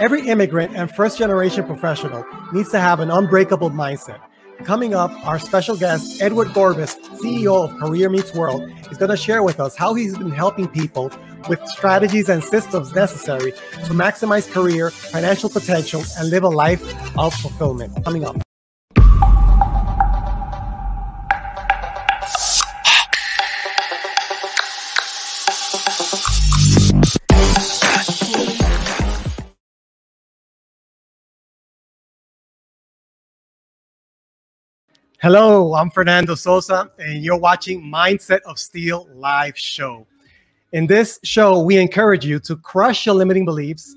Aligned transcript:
Every 0.00 0.28
immigrant 0.28 0.76
and 0.76 0.88
first 0.88 1.18
generation 1.18 1.64
professional 1.66 2.24
needs 2.52 2.70
to 2.70 2.78
have 2.78 3.00
an 3.00 3.10
unbreakable 3.10 3.70
mindset. 3.70 4.20
Coming 4.62 4.94
up, 4.94 5.10
our 5.26 5.40
special 5.40 5.76
guest, 5.76 6.22
Edward 6.22 6.48
Gorbis, 6.48 6.96
CEO 7.16 7.68
of 7.68 7.76
Career 7.80 8.08
Meets 8.08 8.32
World, 8.32 8.62
is 8.92 8.96
going 8.96 9.10
to 9.10 9.16
share 9.16 9.42
with 9.42 9.58
us 9.58 9.74
how 9.74 9.94
he's 9.94 10.16
been 10.16 10.30
helping 10.30 10.68
people 10.68 11.10
with 11.48 11.60
strategies 11.66 12.28
and 12.28 12.44
systems 12.44 12.94
necessary 12.94 13.50
to 13.50 13.92
maximize 13.92 14.48
career, 14.48 14.92
financial 14.92 15.50
potential, 15.50 16.04
and 16.16 16.30
live 16.30 16.44
a 16.44 16.48
life 16.48 16.82
of 17.18 17.34
fulfillment. 17.34 18.04
Coming 18.04 18.24
up. 18.24 18.47
Hello, 35.20 35.74
I'm 35.74 35.90
Fernando 35.90 36.36
Sosa, 36.36 36.92
and 37.00 37.24
you're 37.24 37.36
watching 37.36 37.82
Mindset 37.82 38.38
of 38.42 38.56
Steel 38.56 39.08
live 39.12 39.58
show. 39.58 40.06
In 40.70 40.86
this 40.86 41.18
show, 41.24 41.58
we 41.60 41.76
encourage 41.76 42.24
you 42.24 42.38
to 42.38 42.54
crush 42.54 43.04
your 43.04 43.16
limiting 43.16 43.44
beliefs, 43.44 43.96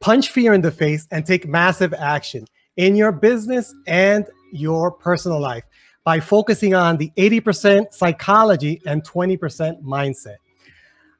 punch 0.00 0.28
fear 0.28 0.52
in 0.52 0.60
the 0.60 0.70
face, 0.70 1.08
and 1.12 1.24
take 1.24 1.48
massive 1.48 1.94
action 1.94 2.44
in 2.76 2.94
your 2.94 3.10
business 3.10 3.74
and 3.86 4.26
your 4.52 4.90
personal 4.90 5.40
life 5.40 5.64
by 6.04 6.20
focusing 6.20 6.74
on 6.74 6.98
the 6.98 7.10
80% 7.16 7.94
psychology 7.94 8.82
and 8.84 9.02
20% 9.02 9.82
mindset. 9.82 10.36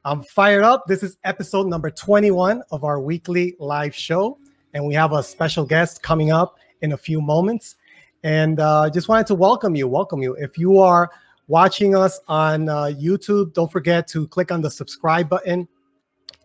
I'm 0.05 0.21
fired 0.21 0.63
up. 0.63 0.85
This 0.85 1.01
is 1.01 1.17
episode 1.23 1.65
number 1.65 1.89
21 1.89 2.61
of 2.69 2.83
our 2.83 2.99
weekly 2.99 3.55
live 3.57 3.95
show, 3.95 4.37
and 4.75 4.85
we 4.85 4.93
have 4.93 5.13
a 5.13 5.23
special 5.23 5.65
guest 5.65 6.03
coming 6.03 6.31
up 6.31 6.59
in 6.81 6.91
a 6.91 6.97
few 6.97 7.19
moments. 7.21 7.77
And 8.23 8.59
uh, 8.59 8.89
just 8.89 9.07
wanted 9.07 9.27
to 9.27 9.35
welcome 9.35 9.75
you, 9.75 9.87
welcome 9.87 10.21
you. 10.21 10.33
If 10.35 10.57
you 10.57 10.79
are 10.79 11.09
watching 11.47 11.95
us 11.95 12.19
on 12.27 12.69
uh, 12.69 12.93
YouTube, 12.93 13.53
don't 13.53 13.71
forget 13.71 14.07
to 14.09 14.27
click 14.27 14.51
on 14.51 14.61
the 14.61 14.69
subscribe 14.69 15.27
button 15.27 15.67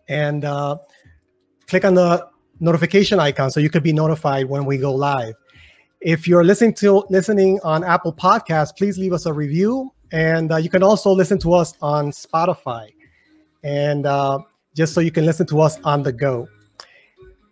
and 0.07 0.43
uh, 0.43 0.77
click 1.67 1.85
on 1.85 1.93
the 1.93 2.27
notification 2.59 3.19
icon 3.19 3.51
so 3.51 3.59
you 3.59 3.69
could 3.69 3.83
be 3.83 3.93
notified 3.93 4.47
when 4.47 4.65
we 4.65 4.77
go 4.77 4.93
live. 4.93 5.35
If 6.01 6.27
you're 6.27 6.43
listening 6.43 6.73
to 6.75 7.05
listening 7.09 7.59
on 7.63 7.83
Apple 7.83 8.13
Podcasts, 8.13 8.75
please 8.75 8.97
leave 8.97 9.13
us 9.13 9.25
a 9.25 9.33
review, 9.33 9.91
and 10.11 10.51
uh, 10.51 10.57
you 10.57 10.69
can 10.69 10.83
also 10.83 11.11
listen 11.11 11.39
to 11.39 11.53
us 11.53 11.73
on 11.81 12.11
Spotify, 12.11 12.93
and 13.63 14.05
uh, 14.05 14.39
just 14.75 14.93
so 14.93 15.01
you 15.01 15.11
can 15.11 15.25
listen 15.25 15.47
to 15.47 15.59
us 15.59 15.79
on 15.83 16.03
the 16.03 16.11
go. 16.11 16.47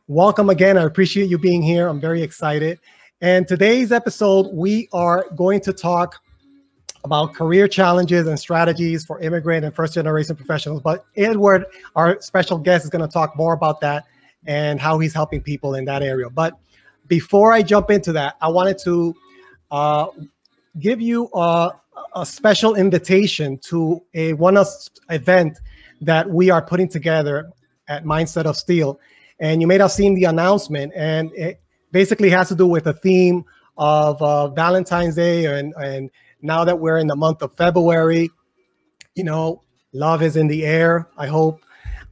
Welcome 0.08 0.50
again. 0.52 0.78
I 0.78 0.84
appreciate 0.84 1.28
you 1.28 1.40
being 1.40 1.64
here. 1.64 1.88
I'm 1.88 2.00
very 2.00 2.22
excited. 2.22 2.80
And 3.22 3.48
today's 3.48 3.94
episode, 3.94 4.50
we 4.54 4.90
are 4.92 5.26
going 5.36 5.62
to 5.62 5.72
talk 5.72 6.22
about 7.06 7.34
career 7.34 7.66
challenges 7.66 8.28
and 8.28 8.38
strategies 8.38 9.06
for 9.06 9.22
immigrant 9.22 9.64
and 9.64 9.74
first 9.74 9.94
generation 9.94 10.36
professionals. 10.36 10.82
But 10.82 11.06
Edward, 11.16 11.66
our 11.96 12.20
special 12.20 12.58
guest, 12.58 12.84
is 12.84 12.90
going 12.90 13.08
to 13.08 13.12
talk 13.12 13.38
more 13.38 13.54
about 13.54 13.80
that 13.82 14.04
and 14.46 14.82
how 14.82 15.00
he's 15.00 15.14
helping 15.14 15.42
people 15.42 15.76
in 15.76 15.86
that 15.86 16.04
area. 16.04 16.30
But 16.30 16.60
before 17.08 17.54
I 17.54 17.62
jump 17.62 17.90
into 17.90 18.12
that, 18.14 18.36
I 18.42 18.50
wanted 18.50 18.80
to 18.80 19.16
uh, 19.72 20.08
give 20.78 21.00
you 21.00 21.30
a, 21.34 21.72
a, 22.16 22.26
special 22.26 22.76
invitation 22.76 23.58
to 23.60 24.04
a 24.14 24.34
one 24.34 24.58
event 25.10 25.60
that 26.02 26.30
we 26.30 26.50
are 26.50 26.62
putting 26.62 26.90
together 26.90 27.50
at 27.88 28.04
Mindset 28.04 28.44
of 28.44 28.58
Steel. 28.58 29.00
And 29.40 29.62
you 29.62 29.68
may 29.68 29.78
have 29.78 29.92
seen 29.92 30.16
the 30.16 30.26
announcement, 30.26 30.92
and 30.96 31.32
it, 31.34 31.62
basically 31.96 32.30
has 32.30 32.50
to 32.50 32.56
do 32.56 32.68
with 32.68 32.88
a 32.88 32.94
theme 32.94 33.46
of 33.78 34.22
uh, 34.22 34.50
Valentine's 34.50 35.16
Day, 35.16 35.46
and 35.46 35.74
and 35.76 36.12
now 36.42 36.66
that 36.66 36.78
we're 36.78 36.98
in 36.98 37.08
the 37.08 37.16
month 37.16 37.42
of 37.42 37.56
February, 37.56 38.30
you 39.16 39.24
know, 39.24 39.64
love 39.94 40.22
is 40.22 40.36
in 40.36 40.48
the 40.48 40.66
air. 40.66 41.08
I 41.18 41.28
hope. 41.28 41.62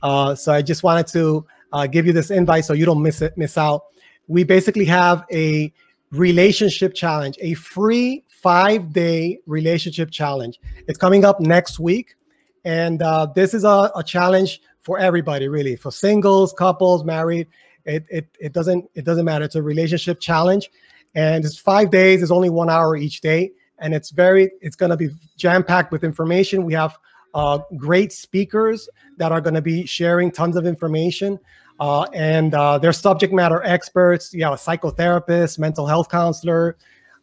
Uh, 0.02 0.36
so 0.36 0.54
I 0.54 0.62
just 0.62 0.84
wanted 0.84 1.08
to 1.08 1.46
uh, 1.74 1.86
give 1.88 2.06
you 2.06 2.14
this 2.14 2.32
invite 2.32 2.64
so 2.64 2.72
you 2.72 2.86
don't 2.86 3.04
miss 3.04 3.22
it, 3.22 3.38
miss 3.38 3.58
out. 3.58 3.82
We 4.28 4.46
basically 4.46 4.86
have 4.86 5.26
a 5.34 5.74
relationship 6.12 6.94
challenge, 6.94 7.38
a 7.42 7.54
free 7.56 8.24
five 8.30 8.94
day 8.94 9.40
relationship 9.46 10.12
challenge. 10.12 10.62
It's 10.88 10.98
coming 10.98 11.26
up 11.26 11.42
next 11.42 11.78
week. 11.78 12.16
And 12.64 13.02
uh, 13.02 13.26
this 13.36 13.54
is 13.54 13.66
a, 13.66 13.92
a, 13.94 14.04
challenge 14.06 14.62
for 14.80 14.98
everybody, 14.98 15.50
really, 15.50 15.76
for 15.76 15.92
singles, 15.92 16.54
couples, 16.54 17.04
married. 17.04 17.48
It, 17.86 18.06
it, 18.10 18.28
it 18.40 18.54
doesn't 18.54 18.90
it 18.94 19.06
doesn't 19.06 19.26
matter. 19.26 19.46
It's 19.46 19.56
a 19.56 19.62
relationship 19.62 20.20
challenge, 20.20 20.70
and 21.16 21.44
it's 21.44 21.58
five 21.58 21.92
days. 21.92 22.22
It's 22.22 22.32
only 22.32 22.50
one 22.50 22.70
hour 22.70 22.96
each 22.96 23.22
day, 23.22 23.52
and 23.80 23.94
it's 23.94 24.10
very 24.10 24.52
it's 24.62 24.76
going 24.76 24.92
to 24.92 24.98
be 24.98 25.10
jam 25.38 25.64
packed 25.64 25.92
with 25.92 26.04
information. 26.04 26.64
We 26.64 26.74
have 26.74 26.98
uh, 27.34 27.60
great 27.76 28.14
speakers 28.14 28.88
that 29.18 29.32
are 29.32 29.42
going 29.42 29.56
to 29.56 29.62
be 29.62 29.86
sharing 29.86 30.32
tons 30.32 30.56
of 30.56 30.66
information, 30.66 31.40
uh, 31.80 32.04
and 32.14 32.54
uh, 32.54 32.78
they're 32.78 32.94
subject 32.94 33.34
matter 33.34 33.62
experts. 33.64 34.34
You 34.34 34.46
a 34.46 34.58
psychotherapist, 34.58 35.60
mental 35.60 35.86
health 35.86 36.10
counselor, 36.10 36.78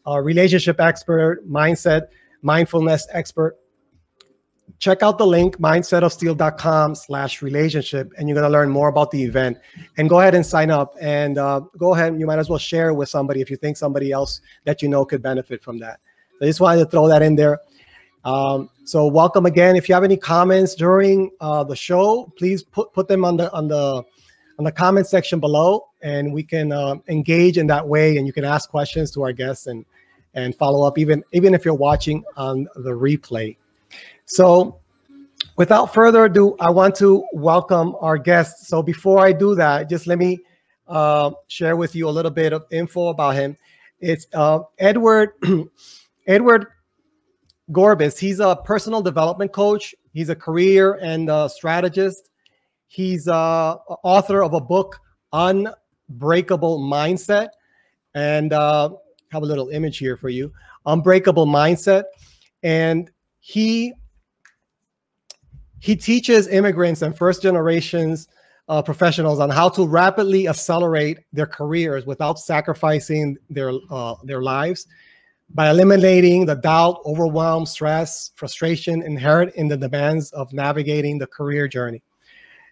relationship 0.07 0.81
expert, 0.81 1.49
mindset, 1.49 2.09
mindfulness 2.43 3.07
expert 3.13 3.60
check 4.79 5.03
out 5.03 5.19
the 5.19 5.27
link 5.27 5.59
mindsetofsteel.com 5.59 6.95
slash 6.95 7.43
relationship 7.43 8.13
and 8.17 8.29
you're 8.29 8.35
going 8.35 8.47
to 8.47 8.53
learn 8.53 8.71
more 8.71 8.89
about 8.89 9.11
the 9.11 9.23
event. 9.23 9.59
And 9.99 10.09
go 10.09 10.21
ahead 10.21 10.35
and 10.35 10.45
sign 10.45 10.71
up 10.71 10.95
and 11.01 11.39
uh, 11.39 11.61
go 11.79 11.95
ahead 11.95 12.13
and 12.13 12.21
you 12.21 12.27
might 12.27 12.39
as 12.39 12.49
well 12.49 12.59
share 12.59 12.95
with 12.95 13.09
somebody 13.09 13.41
if 13.41 13.51
you 13.51 13.57
think 13.57 13.77
somebody 13.77 14.13
else 14.13 14.41
that 14.65 14.83
you 14.83 14.89
know 14.89 15.05
could 15.05 15.23
benefit 15.23 15.63
from 15.63 15.79
that. 15.81 16.01
I 16.41 16.47
just 16.47 16.61
wanted 16.61 16.85
to 16.85 16.91
throw 16.91 17.09
that 17.09 17.23
in 17.23 17.37
there. 17.37 17.61
Um, 18.25 18.71
so 18.85 19.07
welcome 19.07 19.47
again. 19.47 19.77
If 19.77 19.89
you 19.89 19.95
have 19.95 20.05
any 20.05 20.17
comments 20.17 20.75
during 20.75 21.31
uh, 21.41 21.65
the 21.65 21.77
show 21.77 22.33
please 22.37 22.63
put, 22.63 22.93
put 22.93 23.09
them 23.09 23.25
on 23.25 23.37
the 23.37 23.53
on 23.53 23.69
the 23.69 24.03
on 24.59 24.65
the 24.65 24.73
comment 24.73 25.07
section 25.07 25.41
below 25.41 25.89
and 26.03 26.35
we 26.35 26.43
can 26.43 26.71
uh, 26.71 26.97
engage 27.09 27.57
in 27.57 27.67
that 27.69 27.87
way 27.87 28.19
and 28.19 28.27
you 28.27 28.33
can 28.33 28.45
ask 28.45 28.69
questions 28.69 29.11
to 29.13 29.23
our 29.23 29.33
guests 29.33 29.67
and 29.67 29.87
and 30.35 30.55
follow 30.55 30.87
up 30.87 30.99
even 30.99 31.25
even 31.33 31.55
if 31.55 31.65
you're 31.65 31.73
watching 31.75 32.23
on 32.37 32.69
the 32.77 32.91
replay 32.91 33.57
so, 34.31 34.79
without 35.57 35.93
further 35.93 36.27
ado, 36.27 36.55
I 36.61 36.71
want 36.71 36.95
to 36.97 37.27
welcome 37.33 37.97
our 38.01 38.17
guest. 38.17 38.69
So, 38.69 38.81
before 38.81 39.19
I 39.27 39.33
do 39.33 39.57
that, 39.57 39.91
just 39.91 40.07
let 40.07 40.19
me 40.19 40.39
uh, 40.87 41.33
share 41.49 41.75
with 41.75 41.97
you 41.97 42.09
a 42.09 42.11
little 42.11 42.31
bit 42.31 42.53
of 42.53 42.65
info 42.71 43.09
about 43.09 43.35
him. 43.35 43.57
It's 43.99 44.29
uh, 44.33 44.61
Edward 44.79 45.31
Edward 46.29 46.69
Gorbis. 47.73 48.21
He's 48.21 48.39
a 48.39 48.55
personal 48.65 49.03
development 49.03 49.51
coach. 49.51 49.97
He's 50.13 50.29
a 50.29 50.37
career 50.37 50.95
and 51.03 51.29
uh, 51.29 51.49
strategist. 51.49 52.31
He's 52.87 53.27
uh, 53.27 53.75
author 54.05 54.45
of 54.45 54.55
a 54.55 54.61
book, 54.61 54.97
Unbreakable 55.33 56.79
Mindset, 56.79 57.49
and 58.15 58.53
uh, 58.53 58.91
have 59.33 59.43
a 59.43 59.47
little 59.47 59.71
image 59.71 59.99
here 59.99 60.17
for 60.17 60.29
you. 60.29 60.53
Unbreakable 60.87 61.47
Mindset, 61.47 62.05
and 62.63 63.11
he 63.41 63.93
he 65.81 65.97
teaches 65.97 66.47
immigrants 66.49 67.03
and 67.03 67.17
first 67.17 67.43
generations 67.43 68.29
uh, 68.69 68.81
professionals 68.81 69.41
on 69.41 69.51
how 69.51 69.69
to 69.69 69.87
rapidly 69.87 70.47
accelerate 70.47 71.19
their 71.33 71.47
careers 71.47 72.07
without 72.07 72.39
sacrificing 72.39 73.37
their 73.49 73.73
uh, 73.91 74.15
their 74.23 74.43
lives 74.43 74.87
by 75.53 75.71
eliminating 75.71 76.47
the 76.47 76.55
doubt, 76.55 77.01
overwhelm, 77.05 77.67
stress, 77.67 78.31
frustration 78.37 79.03
inherent 79.03 79.53
in 79.57 79.67
the 79.67 79.77
demands 79.77 80.31
of 80.31 80.53
navigating 80.53 81.19
the 81.19 81.27
career 81.27 81.67
journey. 81.67 82.01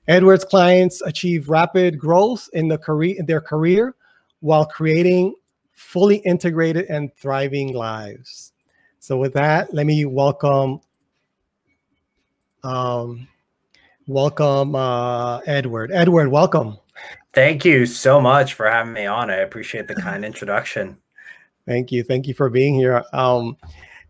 Edwards' 0.07 0.45
clients 0.45 1.03
achieve 1.03 1.49
rapid 1.49 1.99
growth 1.99 2.49
in 2.53 2.69
the 2.69 2.79
career 2.79 3.17
in 3.19 3.27
their 3.27 3.41
career 3.41 3.97
while 4.41 4.65
creating 4.65 5.35
fully 5.73 6.17
integrated 6.19 6.87
and 6.87 7.13
thriving 7.17 7.75
lives. 7.75 8.53
So 9.01 9.17
with 9.17 9.33
that, 9.35 9.75
let 9.75 9.87
me 9.87 10.05
welcome 10.05 10.81
um, 12.65 13.29
welcome, 14.07 14.75
uh, 14.75 15.39
Edward. 15.47 15.91
Edward, 15.93 16.29
welcome. 16.29 16.79
Thank 17.35 17.65
you 17.65 17.87
so 17.87 18.21
much 18.21 18.55
for 18.55 18.69
having 18.69 18.93
me 18.93 19.07
on. 19.07 19.31
I 19.31 19.37
appreciate 19.37 19.87
the 19.87 19.95
kind 19.95 20.25
introduction. 20.25 20.97
Thank 21.67 21.93
you. 21.93 22.03
Thank 22.03 22.27
you 22.27 22.35
for 22.35 22.49
being 22.49 22.75
here. 22.75 23.05
Um, 23.13 23.57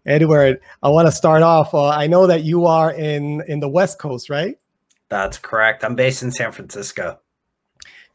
Edward, 0.06 0.60
I 0.82 0.88
want 0.88 1.06
to 1.08 1.12
start 1.12 1.42
off. 1.42 1.74
Uh, 1.74 1.88
I 1.88 2.06
know 2.06 2.26
that 2.26 2.44
you 2.44 2.66
are 2.66 2.92
in 2.92 3.42
in 3.48 3.60
the 3.60 3.68
West 3.68 3.98
Coast, 3.98 4.30
right? 4.30 4.58
That's 5.08 5.38
correct. 5.38 5.84
I'm 5.84 5.94
based 5.94 6.22
in 6.22 6.30
San 6.30 6.52
Francisco. 6.52 7.18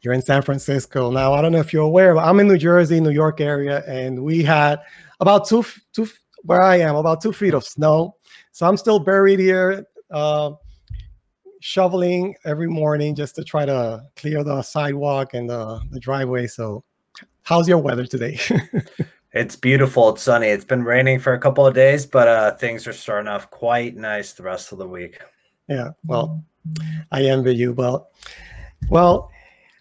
You're 0.00 0.14
in 0.14 0.22
San 0.22 0.42
Francisco 0.42 1.10
now. 1.10 1.32
I 1.32 1.40
don't 1.40 1.52
know 1.52 1.60
if 1.60 1.72
you're 1.72 1.84
aware, 1.84 2.14
but 2.14 2.24
I'm 2.24 2.40
in 2.40 2.48
New 2.48 2.58
Jersey, 2.58 3.00
New 3.00 3.10
York 3.10 3.40
area, 3.40 3.82
and 3.86 4.22
we 4.22 4.42
had 4.42 4.80
about 5.20 5.46
two 5.46 5.64
two 5.92 6.08
where 6.42 6.62
I 6.62 6.76
am 6.76 6.96
about 6.96 7.20
two 7.22 7.32
feet 7.32 7.54
of 7.54 7.64
snow. 7.64 8.16
So 8.52 8.66
I'm 8.66 8.76
still 8.76 8.98
buried 8.98 9.38
here 9.38 9.86
uh, 10.14 10.52
shoveling 11.60 12.34
every 12.44 12.68
morning 12.68 13.14
just 13.14 13.34
to 13.34 13.44
try 13.44 13.66
to 13.66 14.02
clear 14.16 14.44
the 14.44 14.62
sidewalk 14.62 15.34
and 15.34 15.50
the, 15.50 15.80
the 15.90 16.00
driveway. 16.00 16.46
So, 16.46 16.84
how's 17.42 17.68
your 17.68 17.78
weather 17.78 18.06
today? 18.06 18.38
it's 19.32 19.56
beautiful. 19.56 20.10
It's 20.10 20.22
sunny. 20.22 20.46
It's 20.46 20.64
been 20.64 20.84
raining 20.84 21.18
for 21.18 21.34
a 21.34 21.38
couple 21.38 21.66
of 21.66 21.74
days, 21.74 22.06
but 22.06 22.28
uh, 22.28 22.54
things 22.56 22.86
are 22.86 22.92
starting 22.92 23.28
off 23.28 23.50
quite 23.50 23.96
nice 23.96 24.32
the 24.32 24.44
rest 24.44 24.72
of 24.72 24.78
the 24.78 24.86
week. 24.86 25.18
Yeah. 25.68 25.90
Well, 26.06 26.44
I 27.10 27.24
envy 27.24 27.56
you. 27.56 27.72
Well, 27.72 28.10
well, 28.88 29.30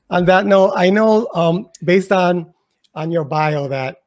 on 0.09 0.25
that 0.25 0.45
note, 0.45 0.73
I 0.75 0.89
know 0.89 1.27
um, 1.33 1.69
based 1.83 2.11
on 2.11 2.53
on 2.95 3.11
your 3.11 3.23
bio 3.23 3.67
that 3.67 3.97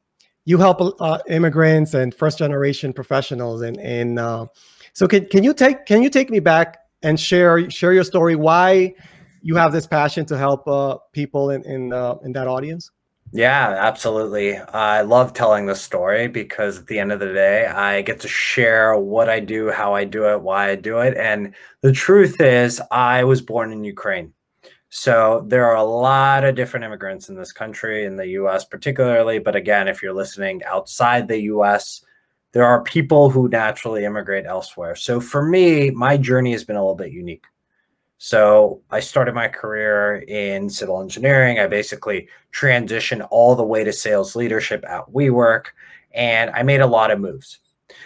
you 0.45 0.57
help 0.57 0.95
uh, 1.01 1.19
immigrants 1.27 1.93
and 1.93 2.13
first 2.13 2.37
generation 2.37 2.93
professionals 2.93 3.61
and 3.61 3.77
and 3.79 4.17
uh, 4.19 4.45
so 4.97 5.07
can, 5.07 5.27
can 5.27 5.43
you 5.43 5.53
take 5.53 5.85
can 5.85 6.01
you 6.01 6.09
take 6.09 6.31
me 6.31 6.39
back 6.39 6.79
and 7.03 7.19
share 7.19 7.69
share 7.69 7.93
your 7.93 8.03
story? 8.03 8.35
Why 8.35 8.95
you 9.43 9.55
have 9.55 9.71
this 9.71 9.85
passion 9.85 10.25
to 10.25 10.35
help 10.35 10.67
uh, 10.67 10.97
people 11.13 11.51
in 11.51 11.63
in, 11.65 11.93
uh, 11.93 12.15
in 12.23 12.31
that 12.31 12.47
audience? 12.47 12.89
Yeah 13.31 13.75
absolutely. 13.77 14.57
I 14.57 15.01
love 15.01 15.33
telling 15.33 15.67
the 15.67 15.75
story 15.75 16.27
because 16.27 16.79
at 16.79 16.87
the 16.87 16.97
end 16.97 17.11
of 17.11 17.19
the 17.19 17.31
day 17.31 17.67
i 17.67 18.01
get 18.01 18.19
to 18.21 18.27
share 18.27 18.97
what 18.97 19.29
i 19.29 19.39
do 19.39 19.69
how 19.69 19.93
i 19.93 20.03
do 20.03 20.25
it 20.29 20.41
why 20.41 20.71
i 20.71 20.75
do 20.75 20.97
it. 20.97 21.15
And 21.15 21.53
the 21.81 21.91
truth 21.91 22.41
is 22.41 22.81
i 22.89 23.23
was 23.23 23.39
born 23.39 23.71
in 23.71 23.83
ukraine. 23.83 24.33
So 24.89 25.45
there 25.47 25.67
are 25.67 25.75
a 25.75 25.83
lot 25.83 26.43
of 26.43 26.55
different 26.55 26.85
immigrants 26.85 27.29
in 27.29 27.35
this 27.35 27.51
country, 27.51 28.05
in 28.05 28.15
the 28.15 28.29
US 28.39 28.65
particularly. 28.65 29.37
But 29.37 29.55
again, 29.55 29.87
if 29.87 30.01
you're 30.01 30.21
listening 30.23 30.63
outside 30.63 31.27
the 31.27 31.41
US, 31.53 32.01
there 32.53 32.65
are 32.65 32.81
people 32.83 33.29
who 33.29 33.49
naturally 33.49 34.05
immigrate 34.05 34.45
elsewhere. 34.45 34.95
So 34.95 35.19
for 35.19 35.45
me, 35.45 35.89
my 35.91 36.17
journey 36.17 36.51
has 36.53 36.63
been 36.63 36.75
a 36.75 36.81
little 36.81 36.95
bit 36.95 37.11
unique. 37.11 37.45
So 38.17 38.81
I 38.89 38.99
started 38.99 39.35
my 39.35 39.47
career 39.47 40.23
in 40.27 40.69
civil 40.69 41.01
engineering. 41.01 41.59
I 41.59 41.67
basically 41.67 42.27
transitioned 42.51 43.27
all 43.29 43.55
the 43.55 43.63
way 43.63 43.83
to 43.83 43.93
sales 43.93 44.35
leadership 44.35 44.83
at 44.87 45.05
WeWork, 45.07 45.65
and 46.13 46.49
I 46.51 46.63
made 46.63 46.81
a 46.81 46.87
lot 46.87 47.11
of 47.11 47.19
moves. 47.19 47.59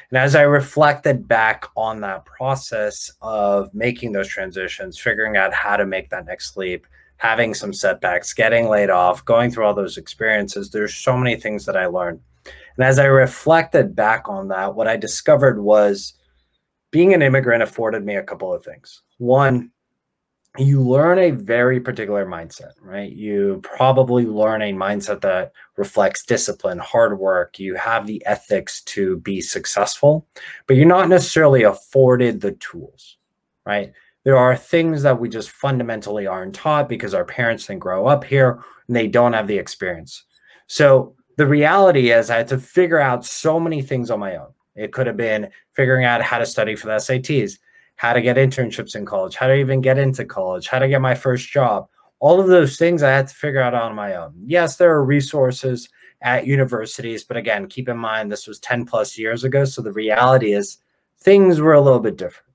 And 0.09 0.17
as 0.17 0.35
I 0.35 0.41
reflected 0.41 1.27
back 1.27 1.65
on 1.77 2.01
that 2.01 2.25
process 2.25 3.11
of 3.21 3.73
making 3.73 4.11
those 4.11 4.27
transitions, 4.27 4.99
figuring 4.99 5.38
out 5.38 5.53
how 5.53 5.77
to 5.77 5.85
make 5.85 6.09
that 6.09 6.25
next 6.25 6.57
leap, 6.57 6.85
having 7.15 7.53
some 7.53 7.71
setbacks, 7.71 8.33
getting 8.33 8.67
laid 8.67 8.89
off, 8.89 9.23
going 9.23 9.49
through 9.49 9.65
all 9.65 9.73
those 9.73 9.97
experiences, 9.97 10.69
there's 10.69 10.93
so 10.93 11.15
many 11.15 11.35
things 11.38 11.65
that 11.65 11.77
I 11.77 11.85
learned. 11.85 12.19
And 12.77 12.85
as 12.85 13.00
I 13.00 13.06
reflected 13.06 13.95
back 13.95 14.29
on 14.29 14.47
that, 14.50 14.75
what 14.75 14.88
I 14.88 14.97
discovered 14.97 15.62
was 15.62 16.13
being 16.91 17.13
an 17.13 17.21
immigrant 17.21 17.63
afforded 17.63 18.06
me 18.06 18.15
a 18.15 18.23
couple 18.23 18.53
of 18.53 18.63
things. 18.63 19.01
One, 19.18 19.71
you 20.57 20.81
learn 20.81 21.18
a 21.18 21.31
very 21.31 21.79
particular 21.79 22.25
mindset, 22.25 22.73
right? 22.81 23.12
You 23.12 23.62
probably 23.63 24.25
learn 24.25 24.62
a 24.62 24.73
mindset 24.73 25.21
that 25.21 25.53
reflects 25.77 26.25
discipline, 26.25 26.77
hard 26.79 27.18
work. 27.18 27.57
You 27.57 27.75
have 27.75 28.06
the 28.06 28.21
ethics 28.25 28.81
to 28.83 29.17
be 29.19 29.39
successful, 29.39 30.27
but 30.67 30.75
you're 30.75 30.85
not 30.85 31.07
necessarily 31.07 31.63
afforded 31.63 32.41
the 32.41 32.51
tools, 32.53 33.17
right? 33.65 33.94
There 34.25 34.38
are 34.38 34.57
things 34.57 35.03
that 35.03 35.19
we 35.19 35.29
just 35.29 35.51
fundamentally 35.51 36.27
aren't 36.27 36.53
taught 36.53 36.89
because 36.89 37.13
our 37.13 37.25
parents 37.25 37.67
didn't 37.67 37.79
grow 37.79 38.06
up 38.06 38.25
here 38.25 38.62
and 38.88 38.95
they 38.95 39.07
don't 39.07 39.33
have 39.33 39.47
the 39.47 39.57
experience. 39.57 40.25
So 40.67 41.15
the 41.38 41.48
reality 41.48 42.12
is, 42.12 42.30
I 42.30 42.38
had 42.38 42.48
to 42.50 42.57
figure 42.57 43.00
out 43.00 43.25
so 43.25 43.60
many 43.60 43.81
things 43.81 44.12
on 44.12 44.19
my 44.19 44.36
own. 44.36 44.50
It 44.75 44.94
could 44.94 45.07
have 45.07 45.18
been 45.18 45.50
figuring 45.74 46.06
out 46.06 46.22
how 46.22 46.39
to 46.39 46.45
study 46.45 46.75
for 46.75 46.88
the 46.88 46.94
SATs 46.94 47.57
how 48.01 48.13
to 48.13 48.22
get 48.22 48.36
internships 48.36 48.95
in 48.95 49.06
college, 49.06 49.36
how 49.36 49.45
to 49.45 49.54
even 49.54 49.80
get 49.80 50.00
into 50.00 50.25
college, 50.25 50.68
how 50.68 50.80
to 50.80 50.88
get 50.88 51.00
my 51.01 51.13
first 51.13 51.48
job. 51.48 51.88
All 52.18 52.39
of 52.39 52.48
those 52.48 52.75
things 52.75 53.04
I 53.04 53.12
had 53.12 53.28
to 53.28 53.36
figure 53.36 53.62
out 53.62 53.75
on 53.75 53.94
my 53.94 54.16
own. 54.16 54.33
Yes, 54.44 54.75
there 54.75 54.92
are 54.92 55.06
resources 55.06 55.88
at 56.24 56.48
universities, 56.48 57.24
but 57.24 57.38
again, 57.38 57.68
keep 57.68 57.88
in 57.88 58.00
mind 58.00 58.31
this 58.31 58.48
was 58.48 58.60
10 58.60 58.86
plus 58.86 59.19
years 59.19 59.44
ago. 59.44 59.66
So 59.66 59.84
the 59.84 59.92
reality 59.92 60.54
is 60.54 60.80
things 61.19 61.62
were 61.62 61.74
a 61.74 61.81
little 61.81 62.00
bit 62.00 62.18
different. 62.18 62.48